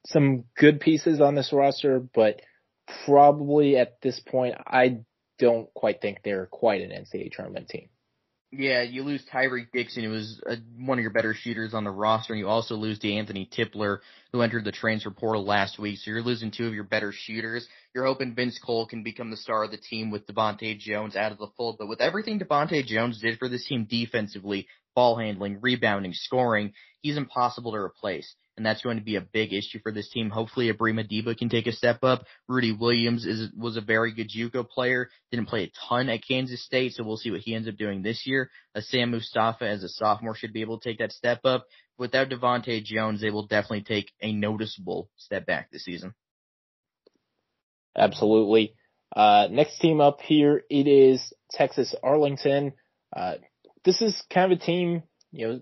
some 0.06 0.46
good 0.58 0.80
pieces 0.80 1.22
on 1.22 1.36
this 1.36 1.54
roster, 1.54 2.00
but 2.00 2.42
probably 3.06 3.78
at 3.78 4.02
this 4.02 4.20
point, 4.20 4.56
I 4.66 5.00
don't 5.40 5.74
quite 5.74 6.02
think 6.02 6.20
they're 6.24 6.48
quite 6.48 6.82
an 6.82 6.92
NCAA 6.92 7.32
tournament 7.32 7.70
team. 7.70 7.90
Yeah, 8.56 8.84
you 8.84 9.04
lose 9.04 9.24
Tyreke 9.34 9.72
Dixon, 9.74 10.04
who 10.04 10.12
was 10.12 10.40
a, 10.46 10.58
one 10.78 11.00
of 11.00 11.02
your 11.02 11.12
better 11.12 11.34
shooters 11.34 11.74
on 11.74 11.84
the 11.84 11.90
roster, 11.90 12.34
and 12.34 12.40
you 12.40 12.48
also 12.48 12.76
lose 12.76 13.00
DeAnthony 13.00 13.50
Tipler, 13.52 13.98
who 14.32 14.42
entered 14.42 14.64
the 14.64 14.72
transfer 14.72 15.10
portal 15.10 15.44
last 15.44 15.80
week. 15.80 15.98
So 15.98 16.12
you're 16.12 16.22
losing 16.22 16.52
two 16.52 16.68
of 16.68 16.74
your 16.76 16.84
better 16.84 17.12
shooters. 17.12 17.68
You're 17.96 18.06
hoping 18.06 18.36
Vince 18.36 18.60
Cole 18.64 18.86
can 18.86 19.02
become 19.02 19.32
the 19.32 19.38
star 19.38 19.64
of 19.64 19.72
the 19.72 19.78
team 19.78 20.12
with 20.12 20.28
DeVante' 20.28 20.78
Jones 20.78 21.16
out 21.16 21.32
of 21.32 21.40
the 21.40 21.48
fold. 21.58 21.78
But 21.80 21.88
with 21.88 22.00
everything 22.00 22.40
DeVante' 22.40 22.86
Jones 22.86 23.20
did 23.20 23.40
for 23.40 23.50
this 23.50 23.66
team 23.66 23.88
defensively, 23.90 24.68
ball 24.94 25.18
handling, 25.18 25.60
rebounding, 25.60 26.14
scoring, 26.14 26.74
he's 27.02 27.18
impossible 27.18 27.72
to 27.72 27.78
replace 27.78 28.36
and 28.56 28.66
that's 28.66 28.82
going 28.82 28.98
to 28.98 29.04
be 29.04 29.16
a 29.16 29.22
big 29.22 29.54
issue 29.54 29.80
for 29.82 29.92
this 29.92 30.10
team. 30.10 30.30
Hopefully, 30.30 30.72
Ebrima 30.72 31.10
Dibba 31.10 31.38
can 31.38 31.50
take 31.50 31.68
a 31.68 31.72
step 31.72 32.04
up. 32.04 32.26
Rudy 32.48 32.72
Williams 32.72 33.26
is 33.26 33.50
was 33.58 33.78
a 33.78 33.82
very 33.82 34.14
good 34.14 34.30
JUCO 34.30 34.70
player. 34.70 35.10
Didn't 35.32 35.48
play 35.48 35.64
a 35.64 35.72
ton 35.90 36.10
at 36.10 36.26
Kansas 36.28 36.64
State, 36.64 36.94
so 36.94 37.04
we'll 37.04 37.18
see 37.18 37.32
what 37.32 37.42
he 37.42 37.56
ends 37.56 37.68
up 37.68 37.78
doing 37.78 38.02
this 38.02 38.26
year. 38.26 38.50
Sam 38.78 39.12
Mustafa, 39.12 39.68
as 39.68 39.84
a 39.84 39.90
sophomore, 39.90 40.36
should 40.36 40.54
be 40.54 40.62
able 40.62 40.80
to 40.80 40.90
take 40.90 41.00
that 41.00 41.12
step 41.12 41.42
up. 41.46 41.66
Without 41.98 42.30
DeVante' 42.30 42.84
Jones, 42.84 43.22
they 43.22 43.30
will 43.30 43.48
definitely 43.48 43.84
take 43.84 44.12
a 44.22 44.32
noticeable 44.32 45.10
step 45.18 45.46
back 45.46 45.72
this 45.72 45.86
season. 45.86 46.14
Absolutely. 47.96 48.76
Uh, 49.16 49.48
next 49.52 49.78
team 49.80 50.02
up 50.02 50.22
here, 50.22 50.64
it 50.70 50.88
is 50.88 51.34
Texas 51.52 51.94
Arlington. 52.02 52.74
Uh, 53.16 53.36
this 53.86 54.02
is 54.02 54.20
kind 54.34 54.52
of 54.52 54.60
a 54.60 54.62
team, 54.62 55.04
you 55.32 55.48
know, 55.48 55.62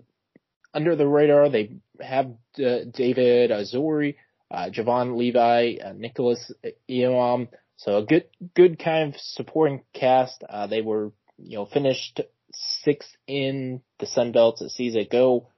under 0.74 0.96
the 0.96 1.06
radar. 1.06 1.48
They 1.48 1.76
have 2.00 2.26
uh, 2.58 2.84
David 2.92 3.50
Azore, 3.50 4.16
uh, 4.50 4.70
Javon 4.70 5.16
Levi, 5.16 5.76
uh, 5.84 5.92
Nicholas 5.92 6.52
Elam. 6.88 7.48
So 7.76 7.98
a 7.98 8.04
good, 8.04 8.24
good 8.54 8.78
kind 8.78 9.14
of 9.14 9.20
supporting 9.20 9.82
cast. 9.92 10.42
Uh, 10.48 10.66
they 10.66 10.82
were, 10.82 11.12
you 11.38 11.58
know, 11.58 11.66
finished 11.66 12.20
sixth 12.54 13.10
in 13.26 13.82
the 13.98 14.06
Sun 14.06 14.32
Belt 14.32 14.60
a 14.60 14.68
season 14.68 15.00
ago. 15.00 15.48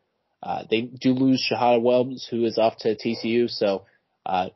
Uh, 0.42 0.64
they 0.70 0.82
do 0.82 1.12
lose 1.12 1.46
Shahada 1.50 1.82
Wells, 1.82 2.26
who 2.30 2.44
is 2.44 2.58
off 2.58 2.76
to 2.78 2.96
TCU. 2.96 3.48
So, 3.48 3.84
uh, 4.26 4.48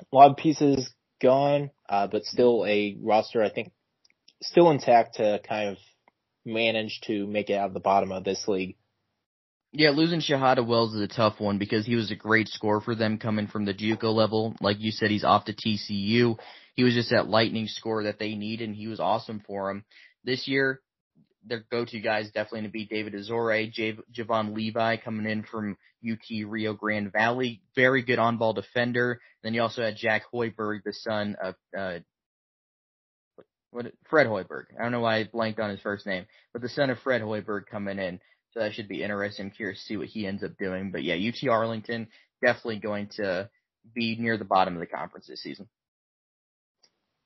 a 0.00 0.16
lot 0.16 0.30
of 0.30 0.36
pieces 0.36 0.90
gone, 1.20 1.70
uh, 1.88 2.06
but 2.06 2.24
still 2.24 2.64
a 2.66 2.96
roster, 3.02 3.42
I 3.42 3.50
think, 3.50 3.72
still 4.42 4.70
intact 4.70 5.16
to 5.16 5.40
kind 5.46 5.70
of 5.70 5.78
manage 6.44 7.00
to 7.06 7.26
make 7.26 7.50
it 7.50 7.54
out 7.54 7.68
of 7.68 7.74
the 7.74 7.80
bottom 7.80 8.12
of 8.12 8.24
this 8.24 8.46
league. 8.46 8.76
Yeah, 9.72 9.90
losing 9.90 10.20
Shahada 10.20 10.66
Wells 10.66 10.94
is 10.94 11.02
a 11.02 11.08
tough 11.08 11.40
one 11.40 11.58
because 11.58 11.84
he 11.84 11.94
was 11.94 12.10
a 12.10 12.16
great 12.16 12.48
scorer 12.48 12.80
for 12.80 12.94
them 12.94 13.18
coming 13.18 13.46
from 13.48 13.66
the 13.66 13.74
JUCO 13.74 14.14
level. 14.14 14.54
Like 14.62 14.80
you 14.80 14.90
said, 14.90 15.10
he's 15.10 15.24
off 15.24 15.44
to 15.44 15.52
TCU. 15.52 16.38
He 16.74 16.84
was 16.84 16.94
just 16.94 17.10
that 17.10 17.28
lightning 17.28 17.66
score 17.66 18.04
that 18.04 18.18
they 18.18 18.34
need, 18.34 18.62
and 18.62 18.74
he 18.74 18.86
was 18.86 18.98
awesome 18.98 19.42
for 19.46 19.68
them. 19.68 19.84
This 20.24 20.48
year, 20.48 20.80
their 21.44 21.64
go-to 21.70 22.00
guy 22.00 22.20
is 22.20 22.30
definitely 22.30 22.62
to 22.62 22.68
be 22.68 22.86
David 22.86 23.12
Azore, 23.14 23.70
J- 23.70 23.98
Javon 24.12 24.54
Levi 24.54 24.96
coming 24.96 25.30
in 25.30 25.42
from 25.42 25.76
UT 26.02 26.46
Rio 26.46 26.72
Grande 26.72 27.12
Valley. 27.12 27.60
Very 27.74 28.02
good 28.02 28.18
on-ball 28.18 28.54
defender. 28.54 29.20
Then 29.42 29.52
you 29.52 29.60
also 29.60 29.82
had 29.82 29.96
Jack 29.96 30.22
Hoiberg, 30.32 30.82
the 30.84 30.94
son 30.94 31.36
of, 31.42 31.54
uh, 31.76 31.98
what, 33.70 33.92
Fred 34.08 34.26
Hoiberg. 34.26 34.64
I 34.78 34.82
don't 34.82 34.92
know 34.92 35.00
why 35.00 35.16
I 35.18 35.24
blanked 35.24 35.60
on 35.60 35.70
his 35.70 35.80
first 35.80 36.06
name, 36.06 36.26
but 36.54 36.62
the 36.62 36.70
son 36.70 36.88
of 36.88 36.98
Fred 37.00 37.20
Hoiberg 37.20 37.66
coming 37.66 37.98
in. 37.98 38.20
That 38.58 38.74
should 38.74 38.88
be 38.88 39.02
interesting. 39.02 39.46
I'm 39.46 39.50
curious 39.50 39.80
to 39.80 39.86
see 39.86 39.96
what 39.96 40.08
he 40.08 40.26
ends 40.26 40.42
up 40.42 40.58
doing. 40.58 40.90
But 40.90 41.04
yeah, 41.04 41.14
UT 41.14 41.48
Arlington 41.48 42.08
definitely 42.42 42.78
going 42.78 43.08
to 43.16 43.48
be 43.94 44.16
near 44.18 44.36
the 44.36 44.44
bottom 44.44 44.74
of 44.74 44.80
the 44.80 44.86
conference 44.86 45.26
this 45.26 45.42
season. 45.42 45.68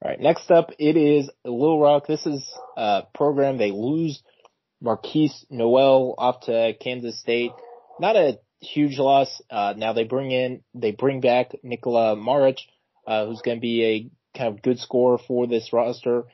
All 0.03 0.11
right. 0.11 0.21
Next 0.21 0.51
up, 0.51 0.71
it 0.79 0.97
is 0.97 1.31
Little 1.45 1.81
Rock. 1.81 2.07
This 2.07 2.27
is 2.27 2.47
a 2.77 3.05
program 3.15 3.57
they 3.57 3.71
lose 3.71 4.23
Markquis 4.83 5.31
Nowell 5.49 6.15
off 6.19 6.41
to 6.47 6.75
Kansas 6.81 7.21
State. 7.21 7.53
Not 8.01 8.17
a 8.17 8.39
huge 8.61 8.99
loss. 8.99 9.41
Uh, 9.51 9.75
now 9.77 9.93
they 9.93 10.05
bring 10.05 10.33
in, 10.33 10.63
they 10.75 10.91
bring 10.93 11.21
back 11.21 11.53
Nikola 11.63 12.17
Maric, 12.17 12.59
uh, 13.07 13.27
who's 13.27 13.43
going 13.43 13.59
to 13.59 13.61
be 13.61 13.85
a 13.85 14.39
kind 14.39 14.55
of 14.55 14.63
good 14.63 14.79
scorer 14.79 15.19
for 15.19 15.47
this 15.47 15.73
roster. 15.73 16.25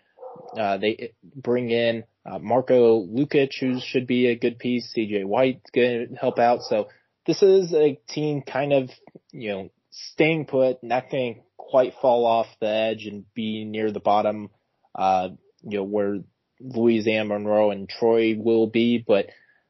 Uh, 0.56 0.78
they 0.78 1.12
bring 1.34 1.70
in 1.70 2.04
uh, 2.26 2.38
Marco 2.38 3.04
Lukic, 3.04 3.58
who 3.60 3.80
should 3.80 4.06
be 4.06 4.26
a 4.26 4.36
good 4.36 4.58
piece. 4.58 4.92
CJ 4.96 5.24
White's 5.24 5.70
going 5.74 6.08
to 6.10 6.14
help 6.14 6.38
out. 6.38 6.62
So 6.62 6.88
this 7.26 7.42
is 7.42 7.72
a 7.72 7.98
team 8.08 8.42
kind 8.42 8.72
of, 8.72 8.90
you 9.32 9.50
know, 9.50 9.70
staying 9.90 10.46
put, 10.46 10.82
not 10.82 11.10
going 11.10 11.34
to 11.34 11.40
quite 11.56 11.94
fall 12.00 12.26
off 12.26 12.46
the 12.60 12.68
edge 12.68 13.06
and 13.06 13.24
be 13.34 13.64
near 13.64 13.90
the 13.92 14.00
bottom, 14.00 14.50
uh, 14.94 15.28
you 15.62 15.78
know, 15.78 15.84
where 15.84 16.18
Louisiana 16.60 17.28
Monroe 17.28 17.70
and 17.70 17.88
Troy 17.88 18.34
will 18.36 18.66
be, 18.66 19.04
but 19.06 19.26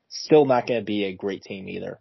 still 0.08 0.44
not 0.44 0.66
going 0.66 0.80
to 0.80 0.84
be 0.84 1.04
a 1.04 1.14
great 1.14 1.42
team 1.42 1.68
either. 1.68 2.00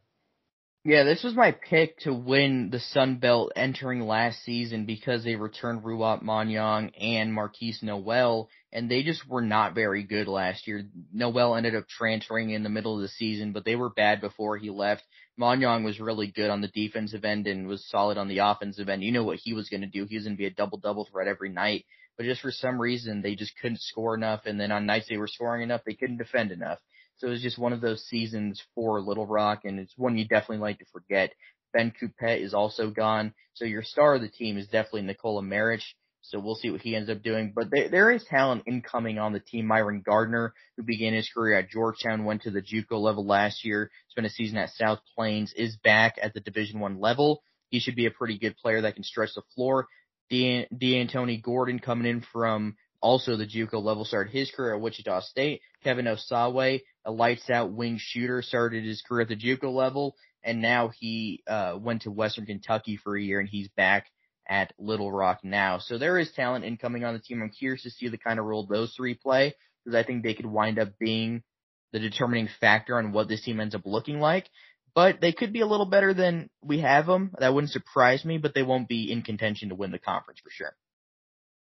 Yeah, 0.87 1.03
this 1.03 1.21
was 1.21 1.35
my 1.35 1.51
pick 1.51 1.99
to 2.03 2.13
win 2.13 2.69
the 2.69 2.79
Sun 2.79 3.17
Belt 3.17 3.51
entering 3.57 3.99
last 4.07 4.41
season 4.45 4.85
because 4.85 5.21
they 5.21 5.35
returned 5.35 5.83
Ruot 5.83 6.23
Manyang 6.23 6.93
and 6.97 7.35
Markquis 7.37 7.83
Nowell, 7.83 8.47
and 8.71 8.89
they 8.89 9.03
just 9.03 9.27
were 9.27 9.41
not 9.41 9.75
very 9.75 10.03
good 10.03 10.29
last 10.29 10.65
year. 10.65 10.85
Nowell 11.11 11.57
ended 11.57 11.75
up 11.75 11.89
transferring 11.89 12.51
in 12.51 12.63
the 12.63 12.69
middle 12.69 12.95
of 12.95 13.01
the 13.01 13.09
season, 13.09 13.51
but 13.51 13.65
they 13.65 13.75
were 13.75 13.89
bad 13.89 14.21
before 14.21 14.55
he 14.55 14.69
left. 14.69 15.03
Manyang 15.37 15.83
was 15.83 15.99
really 15.99 16.27
good 16.27 16.49
on 16.49 16.61
the 16.61 16.69
defensive 16.69 17.25
end 17.25 17.47
and 17.47 17.67
was 17.67 17.85
solid 17.89 18.17
on 18.17 18.29
the 18.29 18.37
offensive 18.37 18.87
end. 18.87 19.03
You 19.03 19.11
know 19.11 19.25
what 19.25 19.39
he 19.43 19.51
was 19.51 19.67
going 19.67 19.81
to 19.81 19.87
do. 19.87 20.05
He 20.05 20.15
was 20.15 20.23
going 20.23 20.37
to 20.37 20.41
be 20.41 20.45
a 20.45 20.51
double-double 20.51 21.09
threat 21.11 21.27
every 21.27 21.49
night, 21.49 21.83
but 22.15 22.25
just 22.25 22.39
for 22.39 22.51
some 22.51 22.79
reason, 22.79 23.21
they 23.21 23.35
just 23.35 23.59
couldn't 23.61 23.81
score 23.81 24.15
enough, 24.15 24.45
and 24.45 24.57
then 24.57 24.71
on 24.71 24.85
nights 24.85 25.07
they 25.09 25.17
were 25.17 25.27
scoring 25.27 25.63
enough, 25.63 25.81
they 25.85 25.95
couldn't 25.95 26.15
defend 26.15 26.53
enough. 26.53 26.79
So 27.17 27.27
it 27.27 27.31
was 27.31 27.41
just 27.41 27.57
one 27.57 27.73
of 27.73 27.81
those 27.81 28.03
seasons 28.05 28.61
for 28.75 29.01
Little 29.01 29.25
Rock, 29.25 29.61
and 29.63 29.79
it's 29.79 29.93
one 29.97 30.17
you 30.17 30.27
definitely 30.27 30.59
like 30.59 30.79
to 30.79 30.85
forget. 30.91 31.33
Ben 31.73 31.91
Coupet 31.99 32.41
is 32.41 32.53
also 32.53 32.89
gone, 32.89 33.33
so 33.53 33.65
your 33.65 33.83
star 33.83 34.15
of 34.15 34.21
the 34.21 34.29
team 34.29 34.57
is 34.57 34.67
definitely 34.67 35.01
Nikola 35.03 35.41
Maric. 35.41 35.81
So 36.21 36.39
we'll 36.39 36.55
see 36.55 36.69
what 36.69 36.81
he 36.81 36.95
ends 36.95 37.09
up 37.09 37.23
doing. 37.23 37.53
But 37.55 37.69
there, 37.71 37.89
there 37.89 38.11
is 38.11 38.23
talent 38.25 38.63
incoming 38.67 39.17
on 39.17 39.31
the 39.31 39.39
team. 39.39 39.65
Myron 39.65 40.01
Gardner, 40.05 40.53
who 40.75 40.83
began 40.83 41.13
his 41.13 41.29
career 41.29 41.57
at 41.57 41.69
Georgetown, 41.69 42.25
went 42.25 42.41
to 42.41 42.51
the 42.51 42.61
JUCO 42.61 42.99
level 42.99 43.25
last 43.25 43.63
year, 43.63 43.89
spent 44.09 44.27
a 44.27 44.29
season 44.29 44.57
at 44.57 44.71
South 44.71 44.99
Plains, 45.15 45.53
is 45.55 45.77
back 45.77 46.15
at 46.21 46.33
the 46.33 46.41
Division 46.41 46.79
One 46.81 46.99
level. 46.99 47.43
He 47.69 47.79
should 47.79 47.95
be 47.95 48.07
a 48.07 48.11
pretty 48.11 48.37
good 48.37 48.57
player 48.57 48.81
that 48.81 48.95
can 48.95 49.03
stretch 49.03 49.29
the 49.35 49.41
floor. 49.55 49.87
D'Antoni 50.29 51.41
Gordon 51.41 51.79
coming 51.79 52.07
in 52.07 52.21
from 52.33 52.75
also 53.01 53.35
the 53.35 53.45
JUCO 53.47 53.81
level 53.81 54.05
started 54.05 54.31
his 54.31 54.51
career 54.51 54.75
at 54.75 54.81
Wichita 54.81 55.21
State. 55.21 55.61
Kevin 55.83 56.05
Osawe, 56.05 56.81
a 57.05 57.11
lights 57.11 57.49
out 57.49 57.71
wing 57.71 57.97
shooter, 57.99 58.41
started 58.41 58.83
his 58.83 59.01
career 59.01 59.21
at 59.21 59.27
the 59.27 59.35
JUCO 59.35 59.71
level. 59.73 60.15
and 60.43 60.61
now 60.61 60.89
he 60.99 61.43
uh, 61.47 61.77
went 61.79 62.03
to 62.03 62.11
Western 62.11 62.45
Kentucky 62.45 62.97
for 62.97 63.17
a 63.17 63.21
year, 63.21 63.39
and 63.39 63.49
he's 63.49 63.67
back 63.69 64.07
at 64.47 64.73
Little 64.77 65.11
Rock 65.11 65.39
now. 65.43 65.79
So 65.79 65.97
there 65.97 66.17
is 66.17 66.31
talent 66.31 66.63
incoming 66.65 67.03
on 67.03 67.13
the 67.13 67.19
team. 67.19 67.41
I'm 67.41 67.49
curious 67.49 67.83
to 67.83 67.89
see 67.89 68.07
the 68.07 68.17
kind 68.17 68.39
of 68.39 68.45
role 68.45 68.65
those 68.65 68.93
three 68.95 69.13
play 69.13 69.53
because 69.83 69.95
I 69.95 70.03
think 70.03 70.23
they 70.23 70.33
could 70.33 70.45
wind 70.45 70.79
up 70.79 70.97
being 70.99 71.43
the 71.91 71.99
determining 71.99 72.49
factor 72.59 72.97
on 72.97 73.11
what 73.11 73.27
this 73.27 73.43
team 73.43 73.59
ends 73.59 73.75
up 73.75 73.81
looking 73.85 74.19
like. 74.19 74.49
But 74.95 75.21
they 75.21 75.31
could 75.31 75.53
be 75.53 75.61
a 75.61 75.67
little 75.67 75.85
better 75.85 76.13
than 76.13 76.49
we 76.63 76.79
have 76.79 77.05
them. 77.05 77.35
That 77.39 77.53
wouldn't 77.53 77.71
surprise 77.71 78.25
me, 78.25 78.37
but 78.37 78.55
they 78.55 78.63
won't 78.63 78.87
be 78.87 79.11
in 79.11 79.21
contention 79.21 79.69
to 79.69 79.75
win 79.75 79.91
the 79.91 79.99
conference 79.99 80.39
for 80.39 80.49
sure. 80.49 80.75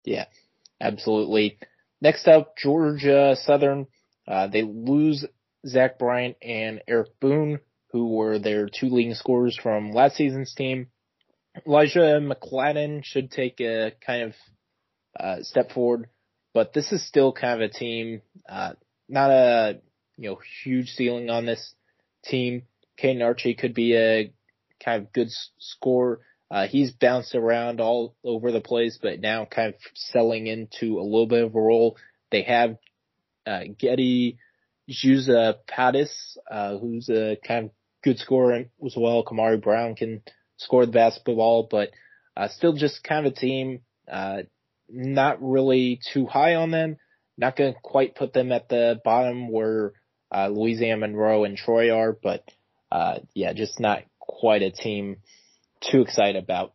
Yeah, 0.04 0.24
absolutely. 0.82 1.58
Next 2.00 2.26
up, 2.26 2.56
Georgia 2.56 3.36
Southern. 3.36 3.86
Uh, 4.26 4.48
they 4.48 4.62
lose 4.62 5.24
Zach 5.66 5.98
Bryant 5.98 6.36
and 6.42 6.82
Eric 6.86 7.18
Boone, 7.20 7.60
who 7.92 8.14
were 8.16 8.38
their 8.38 8.68
two 8.68 8.88
leading 8.88 9.14
scorers 9.14 9.58
from 9.60 9.92
last 9.92 10.16
season's 10.16 10.54
team. 10.54 10.88
Elijah 11.66 12.20
McCadden 12.20 13.04
should 13.04 13.30
take 13.30 13.60
a 13.60 13.92
kind 14.04 14.22
of 14.22 14.34
uh, 15.18 15.42
step 15.42 15.70
forward, 15.72 16.08
but 16.54 16.72
this 16.72 16.90
is 16.92 17.06
still 17.06 17.32
kind 17.32 17.62
of 17.62 17.70
a 17.70 17.72
team, 17.72 18.22
uh, 18.48 18.72
not 19.08 19.30
a 19.30 19.80
you 20.16 20.30
know 20.30 20.38
huge 20.64 20.88
ceiling 20.90 21.30
on 21.30 21.46
this 21.46 21.74
team. 22.24 22.62
Kaden 22.98 23.22
Archie 23.22 23.54
could 23.54 23.74
be 23.74 23.96
a 23.96 24.32
kind 24.82 25.02
of 25.02 25.12
good 25.12 25.28
score. 25.58 26.20
Uh, 26.52 26.66
he's 26.66 26.90
bounced 26.92 27.34
around 27.34 27.80
all 27.80 28.14
over 28.22 28.52
the 28.52 28.60
place, 28.60 28.98
but 29.00 29.20
now 29.20 29.46
kind 29.46 29.72
of 29.72 29.80
selling 29.94 30.46
into 30.46 30.98
a 30.98 31.02
little 31.02 31.26
bit 31.26 31.44
of 31.44 31.54
a 31.54 31.60
role. 31.60 31.96
They 32.30 32.42
have 32.42 32.76
uh, 33.46 33.62
Getty 33.78 34.36
Juza 34.86 35.54
Pattis, 35.66 36.36
uh, 36.50 36.76
who's 36.76 37.08
a 37.08 37.38
kind 37.46 37.66
of 37.66 37.70
good 38.04 38.18
scorer 38.18 38.66
as 38.84 38.94
well. 38.94 39.24
Kamari 39.24 39.62
Brown 39.62 39.94
can 39.94 40.20
score 40.58 40.84
the 40.84 40.92
basketball, 40.92 41.68
but 41.70 41.88
uh, 42.36 42.48
still 42.48 42.74
just 42.74 43.02
kind 43.02 43.26
of 43.26 43.32
a 43.32 43.36
team. 43.36 43.80
Uh, 44.06 44.42
not 44.90 45.38
really 45.40 46.00
too 46.12 46.26
high 46.26 46.56
on 46.56 46.70
them. 46.70 46.98
Not 47.38 47.56
going 47.56 47.72
to 47.72 47.80
quite 47.80 48.14
put 48.14 48.34
them 48.34 48.52
at 48.52 48.68
the 48.68 49.00
bottom 49.02 49.50
where 49.50 49.94
uh, 50.30 50.48
Louisiana 50.48 51.00
Monroe 51.00 51.44
and 51.44 51.56
Troy 51.56 51.96
are, 51.96 52.12
but 52.12 52.44
uh, 52.90 53.20
yeah, 53.32 53.54
just 53.54 53.80
not 53.80 54.02
quite 54.18 54.60
a 54.60 54.70
team 54.70 55.16
too 55.90 56.02
excited 56.02 56.42
about. 56.42 56.72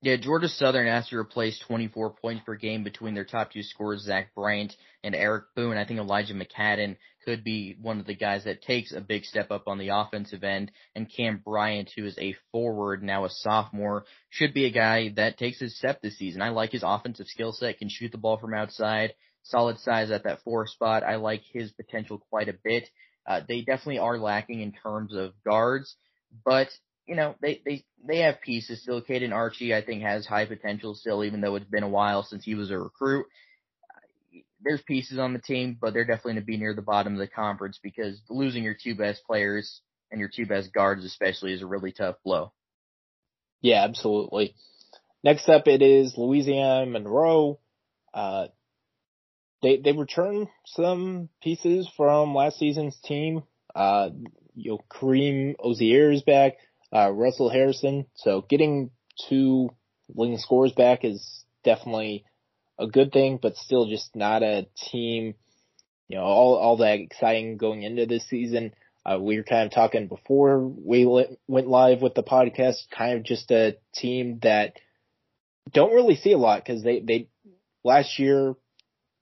Yeah, 0.00 0.16
Georgia 0.16 0.48
Southern 0.48 0.86
has 0.86 1.08
to 1.08 1.16
replace 1.16 1.58
24 1.66 2.10
points 2.22 2.44
per 2.46 2.54
game 2.54 2.84
between 2.84 3.14
their 3.14 3.24
top 3.24 3.50
two 3.50 3.64
scorers, 3.64 4.02
Zach 4.02 4.32
Bryant 4.32 4.72
and 5.02 5.12
Eric 5.12 5.46
Boone. 5.56 5.76
I 5.76 5.84
think 5.84 5.98
Elijah 5.98 6.34
McCadden 6.34 6.96
could 7.24 7.42
be 7.42 7.76
one 7.82 7.98
of 7.98 8.06
the 8.06 8.14
guys 8.14 8.44
that 8.44 8.62
takes 8.62 8.92
a 8.92 9.00
big 9.00 9.24
step 9.24 9.50
up 9.50 9.66
on 9.66 9.78
the 9.78 9.88
offensive 9.88 10.44
end. 10.44 10.70
And 10.94 11.10
Cam 11.12 11.42
Bryant, 11.44 11.90
who 11.96 12.06
is 12.06 12.16
a 12.16 12.36
forward, 12.52 13.02
now 13.02 13.24
a 13.24 13.28
sophomore, 13.28 14.04
should 14.30 14.54
be 14.54 14.66
a 14.66 14.70
guy 14.70 15.08
that 15.16 15.36
takes 15.36 15.58
his 15.58 15.76
step 15.76 16.00
this 16.00 16.16
season. 16.16 16.42
I 16.42 16.50
like 16.50 16.70
his 16.70 16.84
offensive 16.86 17.26
skill 17.26 17.50
set, 17.50 17.78
can 17.78 17.88
shoot 17.88 18.12
the 18.12 18.18
ball 18.18 18.38
from 18.38 18.54
outside, 18.54 19.14
solid 19.42 19.80
size 19.80 20.12
at 20.12 20.22
that 20.24 20.42
four 20.44 20.68
spot. 20.68 21.02
I 21.02 21.16
like 21.16 21.42
his 21.52 21.72
potential 21.72 22.22
quite 22.30 22.48
a 22.48 22.56
bit. 22.62 22.88
Uh, 23.26 23.40
they 23.48 23.62
definitely 23.62 23.98
are 23.98 24.16
lacking 24.16 24.60
in 24.60 24.70
terms 24.72 25.12
of 25.12 25.32
guards, 25.44 25.96
but 26.44 26.68
you 27.08 27.16
know, 27.16 27.34
they, 27.40 27.62
they, 27.64 27.84
they 28.06 28.18
have 28.18 28.42
pieces 28.42 28.82
still. 28.82 29.02
Kaden 29.02 29.32
Archie, 29.32 29.74
I 29.74 29.82
think, 29.82 30.02
has 30.02 30.26
high 30.26 30.44
potential 30.44 30.94
still, 30.94 31.24
even 31.24 31.40
though 31.40 31.56
it's 31.56 31.64
been 31.64 31.82
a 31.82 31.88
while 31.88 32.22
since 32.22 32.44
he 32.44 32.54
was 32.54 32.70
a 32.70 32.78
recruit. 32.78 33.26
There's 34.62 34.82
pieces 34.82 35.18
on 35.18 35.32
the 35.32 35.38
team, 35.38 35.78
but 35.80 35.94
they're 35.94 36.04
definitely 36.04 36.34
going 36.34 36.42
to 36.42 36.46
be 36.46 36.56
near 36.58 36.74
the 36.74 36.82
bottom 36.82 37.14
of 37.14 37.18
the 37.18 37.26
conference 37.26 37.80
because 37.82 38.20
losing 38.28 38.62
your 38.62 38.76
two 38.80 38.94
best 38.94 39.24
players 39.24 39.80
and 40.10 40.20
your 40.20 40.28
two 40.34 40.46
best 40.46 40.72
guards 40.72 41.04
especially 41.04 41.54
is 41.54 41.62
a 41.62 41.66
really 41.66 41.92
tough 41.92 42.16
blow. 42.24 42.52
Yeah, 43.62 43.84
absolutely. 43.84 44.54
Next 45.24 45.48
up, 45.48 45.66
it 45.66 45.80
is 45.80 46.14
Louisiana 46.16 46.86
Monroe. 46.86 47.58
Uh, 48.12 48.48
they 49.62 49.78
they 49.78 49.92
return 49.92 50.48
some 50.66 51.28
pieces 51.42 51.88
from 51.96 52.34
last 52.34 52.58
season's 52.58 52.96
team. 53.04 53.42
Uh, 53.74 54.10
you 54.54 54.72
know, 54.72 54.80
Koreem 54.90 55.54
Ozier 55.58 56.10
is 56.10 56.22
back 56.22 56.54
uh, 56.94 57.10
Russell 57.10 57.50
Harrison. 57.50 58.06
So 58.14 58.44
getting 58.48 58.90
two 59.28 59.70
leading 60.14 60.38
scores 60.38 60.72
back 60.72 61.04
is 61.04 61.44
definitely 61.64 62.24
a 62.78 62.86
good 62.86 63.12
thing, 63.12 63.38
but 63.40 63.56
still 63.56 63.86
just 63.86 64.14
not 64.14 64.42
a 64.42 64.66
team, 64.90 65.34
you 66.08 66.16
know, 66.16 66.24
all, 66.24 66.56
all 66.56 66.76
that 66.78 67.00
exciting 67.00 67.56
going 67.56 67.82
into 67.82 68.06
this 68.06 68.26
season. 68.28 68.72
Uh, 69.04 69.18
we 69.18 69.36
were 69.36 69.44
kind 69.44 69.66
of 69.66 69.72
talking 69.72 70.06
before 70.06 70.60
we 70.60 71.06
went 71.46 71.68
live 71.68 72.02
with 72.02 72.14
the 72.14 72.22
podcast, 72.22 72.76
kind 72.90 73.16
of 73.16 73.24
just 73.24 73.50
a 73.50 73.76
team 73.94 74.38
that 74.42 74.74
don't 75.72 75.94
really 75.94 76.16
see 76.16 76.32
a 76.32 76.38
lot 76.38 76.62
because 76.64 76.82
they, 76.82 77.00
they 77.00 77.28
last 77.84 78.18
year 78.18 78.54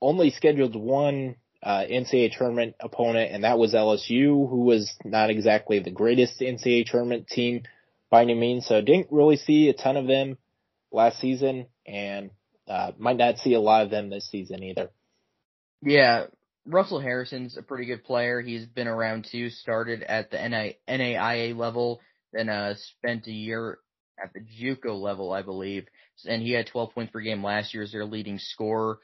only 0.00 0.31
scheduled 0.31 0.76
one 0.76 1.37
uh, 1.66 1.85
NCAA 1.85 2.31
tournament 2.31 2.76
opponent, 2.79 3.33
and 3.33 3.42
that 3.42 3.59
was 3.59 3.74
LSU, 3.74 4.48
who 4.48 4.61
was 4.61 4.94
not 5.05 5.31
exactly 5.31 5.81
the 5.81 5.90
greatest 5.90 6.40
NCAA 6.40 6.87
tournament 6.87 7.26
team 7.26 7.64
by 8.09 8.22
any 8.22 8.35
means. 8.35 8.66
So 8.66 8.81
didn't 8.81 9.09
really 9.11 9.37
see 9.37 9.68
a 9.68 9.72
ton 9.72 9.96
of 9.96 10.07
them 10.07 10.38
last 10.92 11.18
season, 11.18 11.66
and 11.85 12.31
uh, 12.68 12.92
might 12.98 13.16
not 13.16 13.38
see 13.38 13.55
a 13.55 13.61
lot 13.61 13.83
of 13.83 13.90
them 13.90 14.11
this 14.11 14.31
season 14.31 14.62
either. 14.62 14.90
Yeah, 15.83 16.26
Russell 16.66 17.00
Harrison's 17.00 17.57
a 17.57 17.62
pretty 17.62 17.87
good 17.87 18.05
player. 18.05 18.40
He's 18.40 18.64
been 18.64 18.87
around 18.87 19.26
too. 19.29 19.50
Started 19.50 20.05
at 20.05 20.31
the 20.31 20.37
NAIA 20.37 21.57
level, 21.57 22.00
then 22.33 22.48
uh, 22.48 22.74
spent 22.98 23.26
a 23.26 23.33
year 23.33 23.79
at 24.22 24.33
the 24.33 24.40
JUCO 24.40 25.00
level, 25.00 25.33
I 25.33 25.42
believe, 25.42 25.87
and 26.24 26.42
he 26.42 26.52
had 26.52 26.68
12 26.68 26.94
points 26.94 27.12
per 27.12 27.20
game 27.20 27.42
last 27.42 27.74
year 27.74 27.83
as 27.83 27.90
their 27.90 28.07
leading 28.07 28.38
scorer 28.38 29.00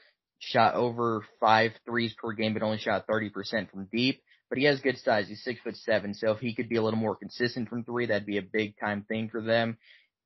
shot 0.47 0.75
over 0.75 1.25
five 1.39 1.71
threes 1.85 2.13
per 2.17 2.33
game, 2.33 2.53
but 2.53 2.63
only 2.63 2.77
shot 2.77 3.07
30% 3.07 3.69
from 3.71 3.87
deep. 3.91 4.21
But 4.49 4.57
he 4.57 4.65
has 4.65 4.81
good 4.81 4.97
size. 4.99 5.27
He's 5.27 5.43
six 5.43 5.59
foot 5.61 5.75
seven. 5.77 6.13
So 6.13 6.31
if 6.31 6.39
he 6.39 6.53
could 6.53 6.69
be 6.69 6.75
a 6.75 6.83
little 6.83 6.99
more 6.99 7.15
consistent 7.15 7.69
from 7.69 7.83
three, 7.83 8.05
that'd 8.05 8.25
be 8.25 8.37
a 8.37 8.43
big 8.43 8.75
time 8.79 9.03
thing 9.07 9.29
for 9.29 9.41
them. 9.41 9.77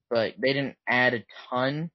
But 0.09 0.33
they 0.37 0.53
didn't 0.53 0.75
add 0.87 1.13
a 1.13 1.23
ton 1.49 1.91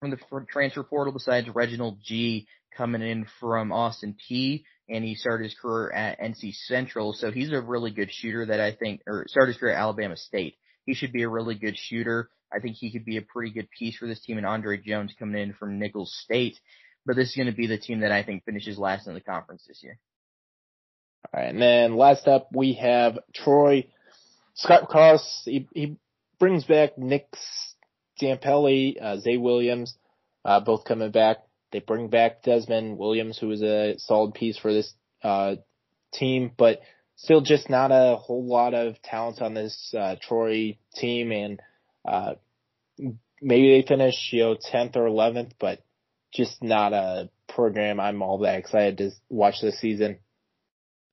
from 0.00 0.10
the 0.10 0.18
transfer 0.50 0.82
portal 0.82 1.12
besides 1.12 1.48
Reginald 1.54 1.98
Gee 2.02 2.46
coming 2.76 3.02
in 3.02 3.26
from 3.40 3.72
Austin 3.72 4.16
Peay 4.28 4.64
and 4.88 5.04
he 5.04 5.14
started 5.14 5.44
his 5.44 5.54
career 5.54 5.90
at 5.92 6.20
NC 6.20 6.54
Central. 6.66 7.12
So 7.12 7.30
he's 7.30 7.52
a 7.52 7.60
really 7.60 7.90
good 7.90 8.12
shooter 8.12 8.46
that 8.46 8.60
I 8.60 8.72
think, 8.72 9.00
or 9.06 9.24
started 9.28 9.52
his 9.52 9.60
career 9.60 9.74
at 9.74 9.80
Alabama 9.80 10.16
State. 10.16 10.56
He 10.84 10.94
should 10.94 11.12
be 11.12 11.22
a 11.22 11.28
really 11.28 11.54
good 11.54 11.76
shooter. 11.78 12.28
I 12.52 12.60
think 12.60 12.76
he 12.76 12.92
could 12.92 13.04
be 13.04 13.16
a 13.16 13.22
pretty 13.22 13.52
good 13.52 13.68
piece 13.70 13.96
for 13.96 14.06
this 14.06 14.20
team 14.20 14.36
and 14.36 14.46
Andre 14.46 14.76
Jones 14.76 15.14
coming 15.18 15.40
in 15.40 15.54
from 15.54 15.78
Nicholls 15.78 16.14
State 16.22 16.58
but 17.06 17.16
this 17.16 17.30
is 17.30 17.36
going 17.36 17.46
to 17.46 17.52
be 17.52 17.66
the 17.66 17.78
team 17.78 18.00
that 18.00 18.12
I 18.12 18.22
think 18.22 18.44
finishes 18.44 18.78
last 18.78 19.06
in 19.06 19.14
the 19.14 19.20
conference 19.20 19.64
this 19.66 19.82
year. 19.82 19.98
All 21.32 21.40
right, 21.40 21.50
and 21.50 21.60
then 21.60 21.96
last 21.96 22.26
up 22.28 22.48
we 22.54 22.74
have 22.74 23.18
Troy. 23.34 23.86
Scott 24.54 24.88
Cross, 24.88 25.42
he, 25.44 25.68
he 25.74 25.96
brings 26.38 26.64
back 26.64 26.96
Nick 26.96 27.26
Stampley, 28.20 28.96
uh, 29.00 29.18
Zay 29.18 29.36
Williams, 29.36 29.96
uh, 30.44 30.60
both 30.60 30.84
coming 30.84 31.10
back. 31.10 31.38
They 31.72 31.80
bring 31.80 32.08
back 32.08 32.42
Desmond 32.44 32.98
Williams, 32.98 33.38
who 33.38 33.50
is 33.50 33.62
a 33.62 33.96
solid 33.98 34.34
piece 34.34 34.56
for 34.56 34.72
this 34.72 34.92
uh, 35.24 35.56
team, 36.12 36.52
but 36.56 36.80
still 37.16 37.40
just 37.40 37.68
not 37.68 37.90
a 37.90 38.16
whole 38.16 38.46
lot 38.46 38.74
of 38.74 39.00
talent 39.02 39.42
on 39.42 39.54
this 39.54 39.92
uh, 39.98 40.14
Troy 40.22 40.78
team, 40.94 41.32
and 41.32 41.60
uh, 42.06 42.34
maybe 43.42 43.80
they 43.80 43.86
finish 43.86 44.14
you 44.32 44.44
know 44.44 44.54
10th 44.54 44.96
or 44.96 45.08
11th, 45.08 45.52
but 45.58 45.80
just 46.34 46.62
not 46.62 46.92
a 46.92 47.30
program 47.48 48.00
I'm 48.00 48.22
all 48.22 48.38
that 48.38 48.58
excited 48.58 48.98
to 48.98 49.10
watch 49.28 49.60
this 49.62 49.80
season. 49.80 50.18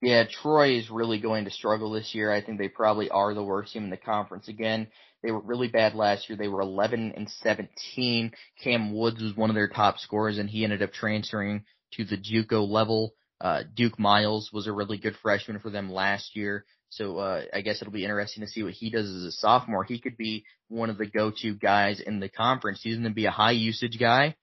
Yeah, 0.01 0.23
Troy 0.25 0.77
is 0.77 0.89
really 0.89 1.19
going 1.19 1.45
to 1.45 1.51
struggle 1.51 1.91
this 1.91 2.15
year. 2.15 2.31
I 2.31 2.43
think 2.43 2.57
they 2.57 2.69
probably 2.69 3.09
are 3.09 3.35
the 3.35 3.43
worst 3.43 3.73
team 3.73 3.83
in 3.83 3.91
the 3.91 3.97
conference 3.97 4.47
again. 4.47 4.87
They 5.21 5.29
were 5.29 5.41
really 5.41 5.67
bad 5.67 5.93
last 5.93 6.27
year. 6.27 6.37
They 6.37 6.47
were 6.47 6.61
11 6.61 7.13
and 7.15 7.29
17. 7.29 8.31
Cam 8.63 8.95
Woods 8.95 9.21
was 9.21 9.35
one 9.35 9.51
of 9.51 9.55
their 9.55 9.67
top 9.67 9.99
scorers 9.99 10.39
and 10.39 10.49
he 10.49 10.63
ended 10.63 10.81
up 10.81 10.91
transferring 10.91 11.65
to 11.93 12.03
the 12.03 12.17
JUCO 12.17 12.67
level. 12.67 13.13
Uh, 13.39 13.61
Duke 13.75 13.99
Miles 13.99 14.49
was 14.51 14.65
a 14.65 14.71
really 14.71 14.97
good 14.97 15.15
freshman 15.21 15.59
for 15.59 15.69
them 15.69 15.91
last 15.91 16.35
year. 16.35 16.65
So, 16.89 17.19
uh, 17.19 17.43
I 17.53 17.61
guess 17.61 17.81
it'll 17.81 17.93
be 17.93 18.03
interesting 18.03 18.43
to 18.43 18.51
see 18.51 18.63
what 18.63 18.73
he 18.73 18.89
does 18.89 19.07
as 19.07 19.23
a 19.23 19.31
sophomore. 19.31 19.83
He 19.83 19.99
could 19.99 20.17
be 20.17 20.45
one 20.67 20.89
of 20.89 20.97
the 20.97 21.05
go-to 21.05 21.53
guys 21.53 22.01
in 22.01 22.19
the 22.19 22.27
conference. 22.27 22.81
He's 22.81 22.95
going 22.95 23.03
to 23.03 23.11
be 23.11 23.27
a 23.27 23.31
high 23.31 23.51
usage 23.51 23.97
guy 23.99 24.35